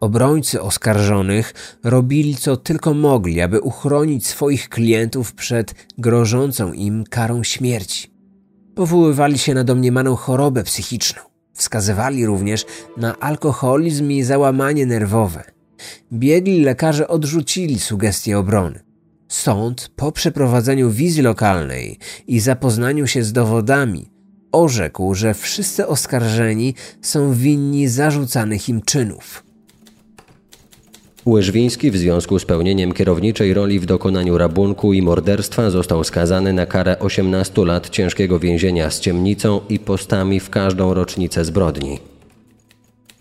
Obrońcy 0.00 0.62
oskarżonych 0.62 1.78
robili 1.84 2.36
co 2.36 2.56
tylko 2.56 2.94
mogli, 2.94 3.40
aby 3.40 3.60
uchronić 3.60 4.26
swoich 4.26 4.68
klientów 4.68 5.32
przed 5.34 5.74
grożącą 5.98 6.72
im 6.72 7.04
karą 7.04 7.42
śmierci. 7.42 8.10
powoływali 8.74 9.38
się 9.38 9.54
na 9.54 9.64
domniemaną 9.64 10.16
chorobę 10.16 10.64
psychiczną. 10.64 11.22
Wskazywali 11.52 12.26
również 12.26 12.66
na 12.96 13.18
alkoholizm 13.18 14.10
i 14.10 14.22
załamanie 14.22 14.86
nerwowe. 14.86 15.44
Biegli 16.12 16.62
lekarze 16.62 17.08
odrzucili 17.08 17.78
sugestie 17.78 18.38
obrony. 18.38 18.80
Sąd, 19.30 19.90
po 19.96 20.12
przeprowadzeniu 20.12 20.90
wizji 20.90 21.22
lokalnej 21.22 21.98
i 22.26 22.40
zapoznaniu 22.40 23.06
się 23.06 23.22
z 23.24 23.32
dowodami, 23.32 24.10
orzekł, 24.52 25.14
że 25.14 25.34
wszyscy 25.34 25.86
oskarżeni 25.86 26.74
są 27.02 27.34
winni 27.34 27.88
zarzucanych 27.88 28.68
im 28.68 28.82
czynów. 28.82 29.44
Łyżwiński 31.26 31.90
w 31.90 31.96
związku 31.96 32.38
z 32.38 32.44
pełnieniem 32.44 32.92
kierowniczej 32.92 33.54
roli 33.54 33.80
w 33.80 33.86
dokonaniu 33.86 34.38
rabunku 34.38 34.92
i 34.92 35.02
morderstwa 35.02 35.70
został 35.70 36.04
skazany 36.04 36.52
na 36.52 36.66
karę 36.66 36.98
18 36.98 37.64
lat 37.64 37.90
ciężkiego 37.90 38.38
więzienia 38.38 38.90
z 38.90 39.00
ciemnicą 39.00 39.60
i 39.68 39.78
postami 39.78 40.40
w 40.40 40.50
każdą 40.50 40.94
rocznicę 40.94 41.44
zbrodni. 41.44 41.98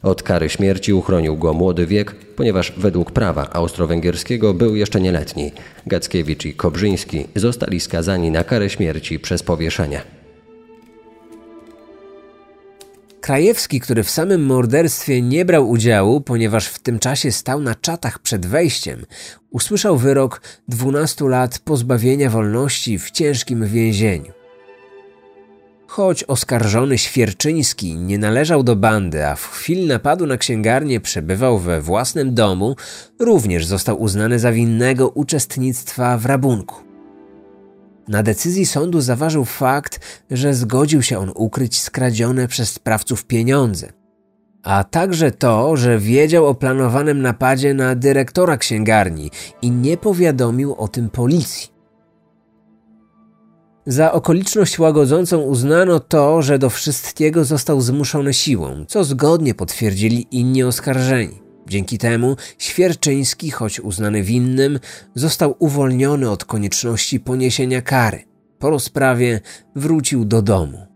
Od 0.03 0.23
kary 0.23 0.49
śmierci 0.49 0.93
uchronił 0.93 1.37
go 1.37 1.53
młody 1.53 1.85
wiek, 1.85 2.15
ponieważ 2.15 2.73
według 2.77 3.11
prawa 3.11 3.49
austro-węgierskiego 3.53 4.53
był 4.53 4.75
jeszcze 4.75 5.01
nieletni. 5.01 5.51
Gackiewicz 5.87 6.45
i 6.45 6.53
Kobrzyński 6.53 7.27
zostali 7.35 7.79
skazani 7.79 8.31
na 8.31 8.43
karę 8.43 8.69
śmierci 8.69 9.19
przez 9.19 9.43
powieszenie. 9.43 10.01
Krajewski, 13.21 13.79
który 13.79 14.03
w 14.03 14.09
samym 14.09 14.45
morderstwie 14.45 15.21
nie 15.21 15.45
brał 15.45 15.69
udziału, 15.69 16.21
ponieważ 16.21 16.67
w 16.67 16.79
tym 16.79 16.99
czasie 16.99 17.31
stał 17.31 17.61
na 17.61 17.75
czatach 17.75 18.19
przed 18.19 18.45
wejściem, 18.45 19.05
usłyszał 19.49 19.97
wyrok 19.97 20.41
12 20.67 21.25
lat 21.25 21.59
pozbawienia 21.59 22.29
wolności 22.29 22.99
w 22.99 23.11
ciężkim 23.11 23.67
więzieniu. 23.67 24.38
Choć 25.89 26.23
oskarżony 26.23 26.97
Świerczyński 26.97 27.95
nie 27.95 28.17
należał 28.17 28.63
do 28.63 28.75
bandy, 28.75 29.27
a 29.27 29.35
w 29.35 29.47
chwili 29.47 29.87
napadu 29.87 30.25
na 30.25 30.37
księgarnię 30.37 30.99
przebywał 30.99 31.59
we 31.59 31.81
własnym 31.81 32.33
domu, 32.33 32.75
również 33.19 33.65
został 33.65 34.01
uznany 34.01 34.39
za 34.39 34.51
winnego 34.51 35.09
uczestnictwa 35.09 36.17
w 36.17 36.25
rabunku. 36.25 36.75
Na 38.07 38.23
decyzji 38.23 38.65
sądu 38.65 39.01
zaważył 39.01 39.45
fakt, 39.45 40.23
że 40.31 40.53
zgodził 40.53 41.01
się 41.01 41.19
on 41.19 41.31
ukryć 41.35 41.81
skradzione 41.81 42.47
przez 42.47 42.71
sprawców 42.71 43.25
pieniądze, 43.25 43.93
a 44.63 44.83
także 44.83 45.31
to, 45.31 45.77
że 45.77 45.99
wiedział 45.99 46.47
o 46.47 46.55
planowanym 46.55 47.21
napadzie 47.21 47.73
na 47.73 47.95
dyrektora 47.95 48.57
księgarni 48.57 49.31
i 49.61 49.71
nie 49.71 49.97
powiadomił 49.97 50.75
o 50.75 50.87
tym 50.87 51.09
policji. 51.09 51.78
Za 53.85 54.11
okoliczność 54.11 54.79
łagodzącą 54.79 55.41
uznano 55.41 55.99
to, 55.99 56.41
że 56.41 56.59
do 56.59 56.69
wszystkiego 56.69 57.45
został 57.45 57.81
zmuszony 57.81 58.33
siłą, 58.33 58.85
co 58.87 59.03
zgodnie 59.03 59.53
potwierdzili 59.53 60.27
inni 60.31 60.63
oskarżeni. 60.63 61.41
Dzięki 61.67 61.97
temu 61.97 62.35
Świerczyński, 62.57 63.51
choć 63.51 63.79
uznany 63.79 64.23
winnym, 64.23 64.79
został 65.15 65.55
uwolniony 65.59 66.29
od 66.29 66.45
konieczności 66.45 67.19
poniesienia 67.19 67.81
kary. 67.81 68.23
Po 68.59 68.69
rozprawie 68.69 69.41
wrócił 69.75 70.25
do 70.25 70.41
domu. 70.41 70.87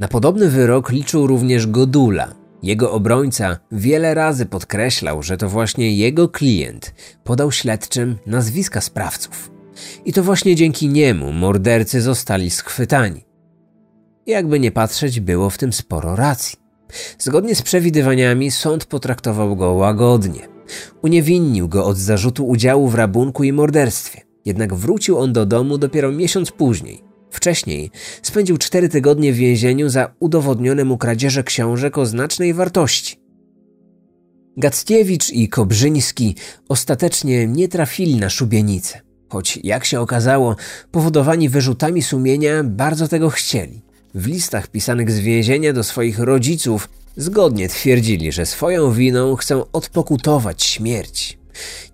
Na 0.00 0.08
podobny 0.08 0.48
wyrok 0.48 0.90
liczył 0.90 1.26
również 1.26 1.66
Godula. 1.66 2.34
Jego 2.62 2.92
obrońca 2.92 3.58
wiele 3.72 4.14
razy 4.14 4.46
podkreślał, 4.46 5.22
że 5.22 5.36
to 5.36 5.48
właśnie 5.48 5.96
jego 5.96 6.28
klient 6.28 6.94
podał 7.24 7.52
śledczym 7.52 8.18
nazwiska 8.26 8.80
sprawców. 8.80 9.55
I 10.04 10.12
to 10.12 10.22
właśnie 10.22 10.54
dzięki 10.54 10.88
niemu 10.88 11.32
mordercy 11.32 12.00
zostali 12.00 12.50
schwytani. 12.50 13.24
Jakby 14.26 14.60
nie 14.60 14.70
patrzeć, 14.70 15.20
było 15.20 15.50
w 15.50 15.58
tym 15.58 15.72
sporo 15.72 16.16
racji. 16.16 16.58
Zgodnie 17.18 17.54
z 17.54 17.62
przewidywaniami 17.62 18.50
sąd 18.50 18.84
potraktował 18.84 19.56
go 19.56 19.72
łagodnie. 19.72 20.48
Uniewinnił 21.02 21.68
go 21.68 21.86
od 21.86 21.98
zarzutu 21.98 22.46
udziału 22.46 22.88
w 22.88 22.94
rabunku 22.94 23.44
i 23.44 23.52
morderstwie. 23.52 24.20
Jednak 24.44 24.74
wrócił 24.74 25.18
on 25.18 25.32
do 25.32 25.46
domu 25.46 25.78
dopiero 25.78 26.12
miesiąc 26.12 26.50
później. 26.50 27.02
Wcześniej 27.30 27.90
spędził 28.22 28.58
cztery 28.58 28.88
tygodnie 28.88 29.32
w 29.32 29.36
więzieniu 29.36 29.88
za 29.88 30.14
udowodnione 30.20 30.84
mu 30.84 30.98
kradzieże 30.98 31.44
książek 31.44 31.98
o 31.98 32.06
znacznej 32.06 32.54
wartości. 32.54 33.16
Gackiewicz 34.56 35.30
i 35.30 35.48
Kobrzyński 35.48 36.36
ostatecznie 36.68 37.46
nie 37.46 37.68
trafili 37.68 38.16
na 38.16 38.30
szubienicę, 38.30 39.00
choć 39.28 39.58
jak 39.64 39.84
się 39.84 40.00
okazało, 40.00 40.56
powodowani 40.90 41.48
wyrzutami 41.48 42.02
sumienia 42.02 42.64
bardzo 42.64 43.08
tego 43.08 43.30
chcieli. 43.30 43.82
W 44.14 44.26
listach 44.26 44.68
pisanych 44.68 45.10
z 45.10 45.18
więzienia 45.18 45.72
do 45.72 45.84
swoich 45.84 46.18
rodziców 46.18 46.88
zgodnie 47.16 47.68
twierdzili, 47.68 48.32
że 48.32 48.46
swoją 48.46 48.92
winą 48.92 49.36
chcą 49.36 49.64
odpokutować 49.72 50.64
śmierć. 50.64 51.38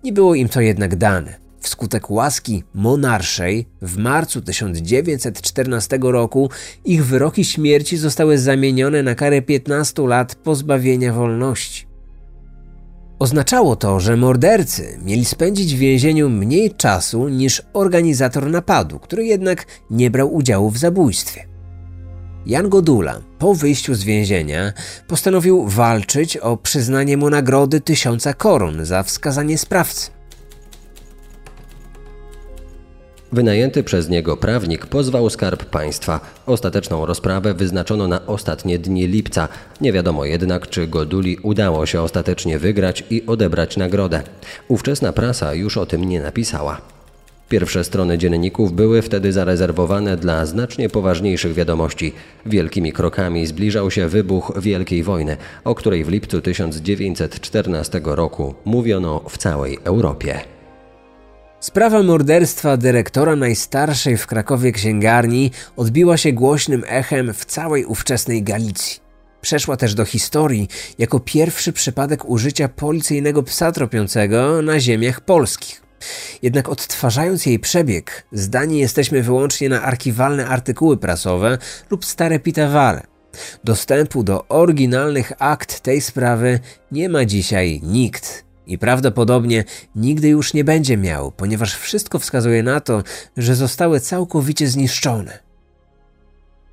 Nie 0.03 0.13
było 0.13 0.35
im 0.35 0.49
to 0.49 0.61
jednak 0.61 0.95
dane. 0.95 1.43
Wskutek 1.59 2.11
łaski 2.11 2.63
monarszej 2.73 3.65
w 3.81 3.97
marcu 3.97 4.41
1914 4.41 5.99
roku 6.01 6.49
ich 6.85 7.05
wyroki 7.05 7.45
śmierci 7.45 7.97
zostały 7.97 8.37
zamienione 8.37 9.03
na 9.03 9.15
karę 9.15 9.41
15 9.41 10.07
lat 10.07 10.35
pozbawienia 10.35 11.13
wolności. 11.13 11.92
Oznaczało 13.23 13.75
to, 13.75 13.99
że 13.99 14.17
mordercy 14.17 14.99
mieli 15.05 15.25
spędzić 15.25 15.75
w 15.75 15.77
więzieniu 15.77 16.29
mniej 16.29 16.71
czasu 16.71 17.29
niż 17.29 17.61
organizator 17.73 18.49
napadu, 18.49 18.99
który 18.99 19.25
jednak 19.25 19.65
nie 19.89 20.11
brał 20.11 20.33
udziału 20.33 20.69
w 20.69 20.77
zabójstwie. 20.77 21.47
Jan 22.45 22.69
Godula 22.69 23.21
po 23.39 23.53
wyjściu 23.55 23.95
z 23.95 24.03
więzienia 24.03 24.73
postanowił 25.07 25.67
walczyć 25.67 26.37
o 26.37 26.57
przyznanie 26.57 27.17
mu 27.17 27.29
nagrody 27.29 27.81
tysiąca 27.81 28.33
koron 28.33 28.85
za 28.85 29.03
wskazanie 29.03 29.57
sprawcy. 29.57 30.11
Wynajęty 33.33 33.83
przez 33.83 34.09
niego 34.09 34.37
prawnik 34.37 34.85
pozwał 34.85 35.29
skarb 35.29 35.65
państwa. 35.65 36.19
Ostateczną 36.45 37.05
rozprawę 37.05 37.53
wyznaczono 37.53 38.07
na 38.07 38.25
ostatnie 38.25 38.79
dni 38.79 39.07
lipca. 39.07 39.47
Nie 39.81 39.93
wiadomo 39.93 40.25
jednak, 40.25 40.69
czy 40.69 40.87
Goduli 40.87 41.37
udało 41.37 41.85
się 41.85 42.01
ostatecznie 42.01 42.59
wygrać 42.59 43.03
i 43.09 43.25
odebrać 43.25 43.77
nagrodę. 43.77 44.23
Ówczesna 44.67 45.13
prasa 45.13 45.53
już 45.53 45.77
o 45.77 45.85
tym 45.85 46.03
nie 46.03 46.21
napisała. 46.21 46.81
Pierwsze 47.49 47.83
strony 47.83 48.17
dzienników 48.17 48.73
były 48.73 49.01
wtedy 49.01 49.31
zarezerwowane 49.31 50.17
dla 50.17 50.45
znacznie 50.45 50.89
poważniejszych 50.89 51.53
wiadomości. 51.53 52.13
Wielkimi 52.45 52.91
krokami 52.91 53.47
zbliżał 53.47 53.91
się 53.91 54.07
wybuch 54.07 54.53
Wielkiej 54.61 55.03
Wojny, 55.03 55.37
o 55.63 55.75
której 55.75 56.03
w 56.03 56.09
lipcu 56.09 56.41
1914 56.41 58.01
roku 58.03 58.55
mówiono 58.65 59.21
w 59.29 59.37
całej 59.37 59.79
Europie. 59.83 60.52
Sprawa 61.63 62.03
morderstwa 62.03 62.77
dyrektora 62.77 63.35
najstarszej 63.35 64.17
w 64.17 64.27
Krakowie 64.27 64.71
księgarni 64.71 65.51
odbiła 65.75 66.17
się 66.17 66.33
głośnym 66.33 66.83
echem 66.87 67.33
w 67.33 67.45
całej 67.45 67.85
ówczesnej 67.85 68.43
Galicji. 68.43 68.99
Przeszła 69.41 69.77
też 69.77 69.95
do 69.95 70.05
historii 70.05 70.67
jako 70.97 71.19
pierwszy 71.19 71.73
przypadek 71.73 72.25
użycia 72.25 72.67
policyjnego 72.67 73.43
psa 73.43 73.71
tropiącego 73.71 74.61
na 74.61 74.79
ziemiach 74.79 75.21
polskich. 75.21 75.81
Jednak 76.41 76.69
odtwarzając 76.69 77.45
jej 77.45 77.59
przebieg, 77.59 78.27
zdani 78.31 78.79
jesteśmy 78.79 79.23
wyłącznie 79.23 79.69
na 79.69 79.81
archiwalne 79.81 80.47
artykuły 80.47 80.97
prasowe 80.97 81.57
lub 81.89 82.05
stare 82.05 82.39
pitawale. 82.39 83.03
Dostępu 83.63 84.23
do 84.23 84.47
oryginalnych 84.47 85.31
akt 85.39 85.79
tej 85.79 86.01
sprawy 86.01 86.59
nie 86.91 87.09
ma 87.09 87.25
dzisiaj 87.25 87.81
nikt 87.83 88.52
i 88.67 88.77
prawdopodobnie 88.77 89.63
nigdy 89.95 90.27
już 90.27 90.53
nie 90.53 90.63
będzie 90.63 90.97
miał, 90.97 91.31
ponieważ 91.31 91.75
wszystko 91.75 92.19
wskazuje 92.19 92.63
na 92.63 92.79
to, 92.79 93.03
że 93.37 93.55
zostały 93.55 93.99
całkowicie 93.99 94.67
zniszczone. 94.67 95.39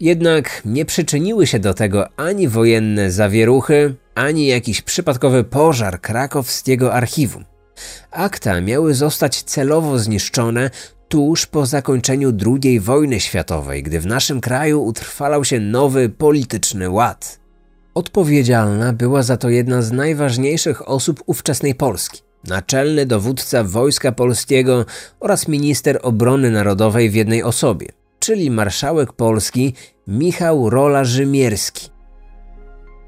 Jednak 0.00 0.62
nie 0.64 0.84
przyczyniły 0.84 1.46
się 1.46 1.58
do 1.58 1.74
tego 1.74 2.08
ani 2.16 2.48
wojenne 2.48 3.10
zawieruchy, 3.10 3.94
ani 4.14 4.46
jakiś 4.46 4.82
przypadkowy 4.82 5.44
pożar 5.44 6.00
krakowskiego 6.00 6.94
archiwum. 6.94 7.44
Akta 8.10 8.60
miały 8.60 8.94
zostać 8.94 9.42
celowo 9.42 9.98
zniszczone 9.98 10.70
tuż 11.08 11.46
po 11.46 11.66
zakończeniu 11.66 12.32
II 12.46 12.80
wojny 12.80 13.20
światowej, 13.20 13.82
gdy 13.82 14.00
w 14.00 14.06
naszym 14.06 14.40
kraju 14.40 14.84
utrwalał 14.84 15.44
się 15.44 15.60
nowy 15.60 16.08
polityczny 16.08 16.90
ład. 16.90 17.39
Odpowiedzialna 18.00 18.92
była 18.92 19.22
za 19.22 19.36
to 19.36 19.48
jedna 19.48 19.82
z 19.82 19.92
najważniejszych 19.92 20.88
osób 20.88 21.22
ówczesnej 21.26 21.74
Polski. 21.74 22.20
Naczelny 22.48 23.06
dowódca 23.06 23.64
Wojska 23.64 24.12
Polskiego 24.12 24.84
oraz 25.20 25.48
minister 25.48 25.98
obrony 26.02 26.50
narodowej 26.50 27.10
w 27.10 27.14
jednej 27.14 27.42
osobie, 27.42 27.88
czyli 28.18 28.50
marszałek 28.50 29.12
Polski 29.12 29.74
Michał 30.06 30.70
Rola 30.70 31.04
Rzymierski. 31.04 31.90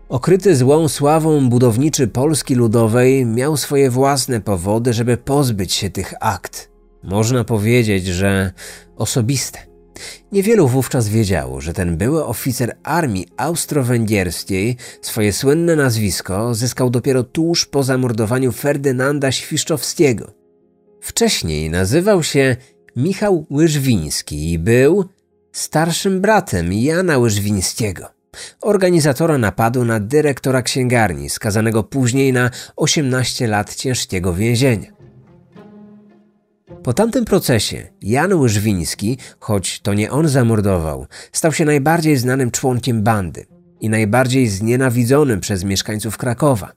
Okryty 0.09 0.57
złą 0.57 0.89
sławą 0.89 1.49
budowniczy 1.49 2.09
Polski 2.09 2.55
Ludowej 2.55 3.27
miał 3.27 3.57
swoje 3.57 3.91
własne 3.91 4.41
powody, 4.41 4.93
żeby 4.93 5.17
pozbyć 5.17 5.73
się 5.73 5.91
tych 5.91 6.15
akt. 6.21 6.71
Można 7.03 7.45
powiedzieć, 7.45 8.07
że 8.07 8.53
osobiste. 8.97 9.72
Niewielu 10.33 10.69
wówczas 10.69 11.09
wiedziało, 11.09 11.61
że 11.61 11.73
ten 11.73 11.97
były 11.97 12.25
oficer 12.25 12.77
armii 12.83 13.27
austro-węgierskiej 13.37 14.77
swoje 15.03 15.33
słynne 15.33 15.77
nazwisko 15.77 16.55
zyskał 16.55 16.91
dopiero 16.91 17.23
tuż 17.25 17.67
po 17.67 17.83
zamordowaniu 17.83 18.53
Ferdynanda 18.53 19.33
Świszczowskiego. 19.33 20.33
Wcześniej 21.01 21.71
nazywał 21.71 22.23
się 22.23 22.57
Michał 22.97 23.47
Łyżwiński 23.51 24.53
i 24.53 24.59
był 24.59 25.05
starszym 25.53 26.21
bratem 26.21 26.73
Jana 26.73 27.19
Łyżwińskiego, 27.19 28.09
organizatora 28.61 29.39
napadu 29.39 29.85
na 29.85 30.01
dyrektora 30.01 30.63
księgarni, 30.63 31.31
skazanego 31.31 31.83
później 31.83 32.33
na 32.33 32.51
18 32.77 33.47
lat 33.47 33.75
ciężkiego 33.75 34.35
więzienia. 34.35 35.02
Po 36.83 36.93
tamtym 36.93 37.25
procesie 37.25 37.87
Jan 38.03 38.35
Łyżwiński, 38.35 39.19
choć 39.39 39.81
to 39.81 39.95
nie 39.95 40.11
on 40.11 40.29
zamordował, 40.29 41.07
stał 41.33 41.53
się 41.53 41.65
najbardziej 41.65 42.17
znanym 42.17 42.51
członkiem 42.51 43.03
bandy 43.03 43.47
i 43.81 43.89
najbardziej 43.89 44.49
znienawidzonym 44.49 45.41
przez 45.41 45.65
mieszkańców 45.65 46.17
Krakowa. 46.17 46.73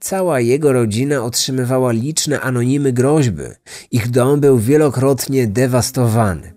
Cała 0.00 0.40
jego 0.40 0.72
rodzina 0.72 1.24
otrzymywała 1.24 1.92
liczne 1.92 2.40
anonimy 2.40 2.92
groźby. 2.92 3.42
Ich 3.90 4.10
dom 4.10 4.40
był 4.40 4.58
wielokrotnie 4.58 5.46
dewastowany. 5.46 6.54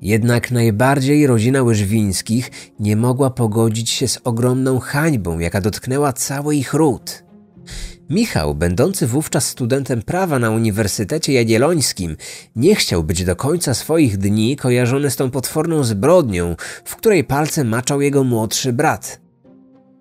Jednak 0.00 0.50
najbardziej 0.50 1.26
rodzina 1.26 1.62
Łyżwińskich 1.62 2.50
nie 2.80 2.96
mogła 2.96 3.30
pogodzić 3.30 3.90
się 3.90 4.08
z 4.08 4.18
ogromną 4.24 4.78
hańbą, 4.78 5.38
jaka 5.38 5.60
dotknęła 5.60 6.12
cały 6.12 6.56
ich 6.56 6.74
ród. 6.74 7.24
Michał, 8.10 8.54
będący 8.54 9.06
wówczas 9.06 9.48
studentem 9.48 10.02
prawa 10.02 10.38
na 10.38 10.50
Uniwersytecie 10.50 11.32
Jagiellońskim, 11.32 12.16
nie 12.56 12.74
chciał 12.74 13.04
być 13.04 13.24
do 13.24 13.36
końca 13.36 13.74
swoich 13.74 14.18
dni 14.18 14.56
kojarzony 14.56 15.10
z 15.10 15.16
tą 15.16 15.30
potworną 15.30 15.84
zbrodnią, 15.84 16.56
w 16.84 16.96
której 16.96 17.24
palce 17.24 17.64
maczał 17.64 18.00
jego 18.00 18.24
młodszy 18.24 18.72
brat. 18.72 19.20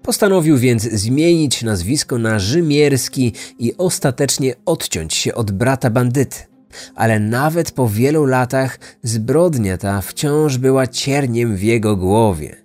Postanowił 0.04 0.58
więc 0.58 0.84
zmienić 0.84 1.64
nazwisko 1.64 2.18
na 2.18 2.40
Rzymierski 2.40 3.34
i 3.60 3.78
ostatecznie 3.78 4.56
odciąć 4.66 5.14
się 5.14 5.36
od 5.36 5.52
brata 5.52 5.90
bandyty. 5.90 6.38
Ale 6.96 7.20
nawet 7.20 7.72
po 7.72 7.90
wielu 7.90 8.26
latach 8.26 8.80
zbrodnia 9.04 9.78
ta 9.78 10.02
wciąż 10.02 10.58
była 10.58 10.88
cierniem 10.88 11.56
w 11.56 11.64
jego 11.64 11.96
głowie. 11.96 12.61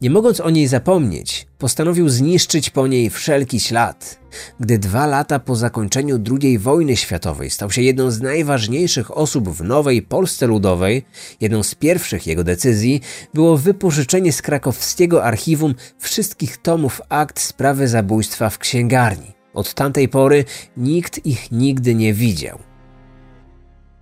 Nie 0.00 0.10
mogąc 0.10 0.40
o 0.40 0.50
niej 0.50 0.66
zapomnieć, 0.66 1.46
postanowił 1.58 2.08
zniszczyć 2.08 2.70
po 2.70 2.86
niej 2.86 3.10
wszelki 3.10 3.60
ślad. 3.60 4.18
Gdy 4.60 4.78
dwa 4.78 5.06
lata 5.06 5.38
po 5.38 5.56
zakończeniu 5.56 6.22
II 6.42 6.58
wojny 6.58 6.96
światowej 6.96 7.50
stał 7.50 7.70
się 7.70 7.82
jedną 7.82 8.10
z 8.10 8.20
najważniejszych 8.20 9.16
osób 9.16 9.48
w 9.48 9.64
nowej 9.64 10.02
Polsce 10.02 10.46
Ludowej, 10.46 11.04
jedną 11.40 11.62
z 11.62 11.74
pierwszych 11.74 12.26
jego 12.26 12.44
decyzji 12.44 13.00
było 13.34 13.56
wypożyczenie 13.56 14.32
z 14.32 14.42
krakowskiego 14.42 15.24
archiwum 15.24 15.74
wszystkich 15.98 16.56
tomów 16.56 17.00
akt 17.08 17.40
sprawy 17.40 17.88
zabójstwa 17.88 18.50
w 18.50 18.58
księgarni. 18.58 19.32
Od 19.54 19.74
tamtej 19.74 20.08
pory 20.08 20.44
nikt 20.76 21.26
ich 21.26 21.52
nigdy 21.52 21.94
nie 21.94 22.14
widział. 22.14 22.65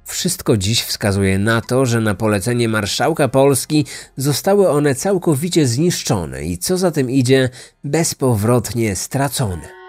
Wszystko 0.04 0.56
dziś 0.56 0.82
wskazuje 0.82 1.38
na 1.38 1.60
to, 1.60 1.86
że 1.86 2.00
na 2.00 2.14
polecenie 2.14 2.68
marszałka 2.68 3.28
Polski 3.28 3.86
zostały 4.16 4.68
one 4.68 4.94
całkowicie 4.94 5.66
zniszczone 5.66 6.44
i 6.44 6.58
co 6.58 6.78
za 6.78 6.90
tym 6.90 7.10
idzie, 7.10 7.50
bezpowrotnie 7.84 8.96
stracone. 8.96 9.84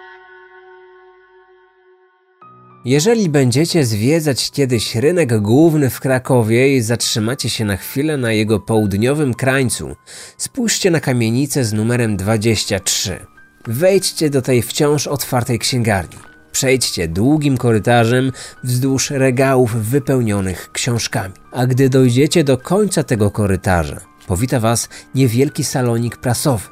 Jeżeli 2.84 3.28
będziecie 3.28 3.84
zwiedzać 3.84 4.50
kiedyś 4.50 4.94
rynek 4.94 5.40
główny 5.40 5.90
w 5.90 6.00
Krakowie 6.00 6.76
i 6.76 6.80
zatrzymacie 6.80 7.50
się 7.50 7.64
na 7.64 7.76
chwilę 7.76 8.16
na 8.16 8.32
jego 8.32 8.60
południowym 8.60 9.34
krańcu, 9.34 9.96
spójrzcie 10.38 10.90
na 10.90 11.00
kamienicę 11.00 11.64
z 11.64 11.72
numerem 11.72 12.16
23. 12.16 13.26
Wejdźcie 13.66 14.30
do 14.30 14.42
tej 14.42 14.62
wciąż 14.62 15.06
otwartej 15.06 15.58
księgarni. 15.58 16.35
Przejdźcie 16.56 17.08
długim 17.08 17.56
korytarzem 17.56 18.32
wzdłuż 18.64 19.10
regałów 19.10 19.74
wypełnionych 19.74 20.72
książkami. 20.72 21.34
A 21.52 21.66
gdy 21.66 21.88
dojdziecie 21.88 22.44
do 22.44 22.58
końca 22.58 23.02
tego 23.02 23.30
korytarza, 23.30 24.00
powita 24.26 24.60
Was 24.60 24.88
niewielki 25.14 25.64
salonik 25.64 26.16
prasowy. 26.16 26.68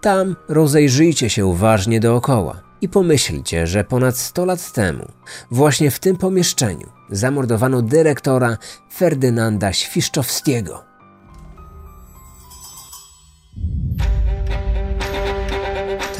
Tam 0.00 0.36
rozejrzyjcie 0.48 1.30
się 1.30 1.46
uważnie 1.46 2.00
dookoła 2.00 2.62
i 2.80 2.88
pomyślcie, 2.88 3.66
że 3.66 3.84
ponad 3.84 4.16
100 4.16 4.44
lat 4.44 4.72
temu, 4.72 5.06
właśnie 5.50 5.90
w 5.90 5.98
tym 5.98 6.16
pomieszczeniu, 6.16 6.86
zamordowano 7.10 7.82
dyrektora 7.82 8.58
Ferdynanda 8.94 9.72
Świszczowskiego. 9.72 10.90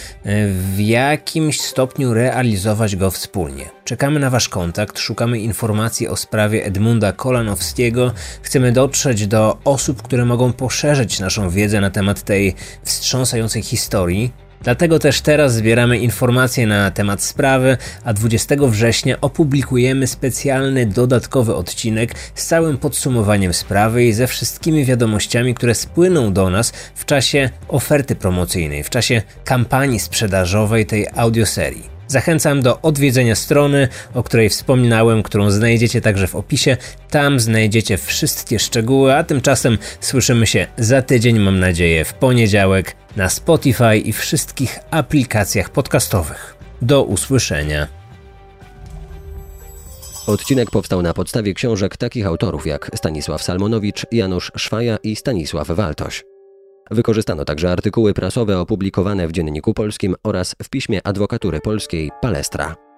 w 0.49 0.75
jakimś 0.79 1.61
stopniu 1.61 2.15
realizować 2.15 2.97
go 2.97 3.11
wspólnie. 3.11 3.65
Czekamy 3.85 4.21
na 4.21 4.31
Wasz 4.31 4.49
kontakt, 4.49 4.99
szukamy 4.99 5.39
informacji 5.39 6.09
o 6.09 6.17
sprawie 6.17 6.65
Edmunda 6.65 7.13
Kolanowskiego, 7.13 8.13
chcemy 8.43 8.73
dotrzeć 8.73 9.27
do 9.27 9.59
osób, 9.65 10.03
które 10.03 10.25
mogą 10.25 10.53
poszerzyć 10.53 11.21
naszą 11.21 11.51
wiedzę 11.51 11.81
na 11.81 11.91
temat 11.91 12.23
tej 12.23 12.55
wstrząsającej 12.85 13.63
historii. 13.63 14.50
Dlatego 14.63 14.99
też 14.99 15.21
teraz 15.21 15.55
zbieramy 15.55 15.99
informacje 15.99 16.67
na 16.67 16.91
temat 16.91 17.23
sprawy, 17.23 17.77
a 18.05 18.13
20 18.13 18.55
września 18.61 19.21
opublikujemy 19.21 20.07
specjalny 20.07 20.87
dodatkowy 20.87 21.55
odcinek 21.55 22.15
z 22.35 22.47
całym 22.47 22.79
podsumowaniem 22.79 23.55
sprawy 23.55 24.05
i 24.05 24.13
ze 24.13 24.27
wszystkimi 24.27 24.85
wiadomościami, 24.85 25.55
które 25.55 25.75
spłyną 25.75 26.33
do 26.33 26.51
nas 26.51 26.73
w 26.95 27.05
czasie 27.05 27.51
oferty 27.69 28.17
promocyjnej, 28.17 28.85
w 28.85 28.91
czasie 28.91 29.23
kampanii 29.45 30.01
sprzedażowej 30.01 30.87
tej 30.87 31.07
audioserii. 31.17 32.00
Zachęcam 32.11 32.63
do 32.63 32.81
odwiedzenia 32.81 33.35
strony, 33.35 33.89
o 34.15 34.23
której 34.23 34.49
wspominałem, 34.49 35.23
którą 35.23 35.51
znajdziecie 35.51 36.01
także 36.01 36.27
w 36.27 36.37
opisie. 36.37 36.77
Tam 37.11 37.41
znajdziecie 37.41 37.99
wszystkie 37.99 38.59
szczegóły, 38.59 39.15
a 39.15 39.25
tymczasem 39.25 39.79
słyszymy 40.01 40.47
się 40.47 40.67
za 40.79 41.03
tydzień, 41.03 41.39
mam 41.39 41.61
nadzieję, 41.61 42.05
w 42.05 42.15
poniedziałek 42.15 42.97
na 43.17 43.29
Spotify 43.29 43.97
i 43.97 44.13
wszystkich 44.13 44.79
aplikacjach 44.91 45.71
podcastowych. 45.71 46.57
Do 46.83 47.05
usłyszenia. 47.05 47.87
Odcinek 50.27 50.71
powstał 50.71 51.03
na 51.03 51.15
podstawie 51.15 51.55
książek 51.55 51.97
takich 51.97 52.27
autorów 52.27 52.67
jak 52.67 52.91
Stanisław 52.95 53.43
Salmonowicz, 53.43 54.07
Janusz 54.13 54.53
Szwaja 54.57 54.97
i 55.03 55.17
Stanisław 55.17 55.69
Waltoś. 55.69 56.30
Wykorzystano 56.91 57.45
także 57.45 57.73
artykuły 57.73 58.15
prasowe 58.15 58.59
opublikowane 58.59 59.29
w 59.29 59.33
Dzienniku 59.33 59.75
Polskim 59.75 60.15
oraz 60.25 60.55
w 60.63 60.69
piśmie 60.69 61.07
Adwokatury 61.07 61.61
Polskiej 61.61 62.11
Palestra. 62.21 62.90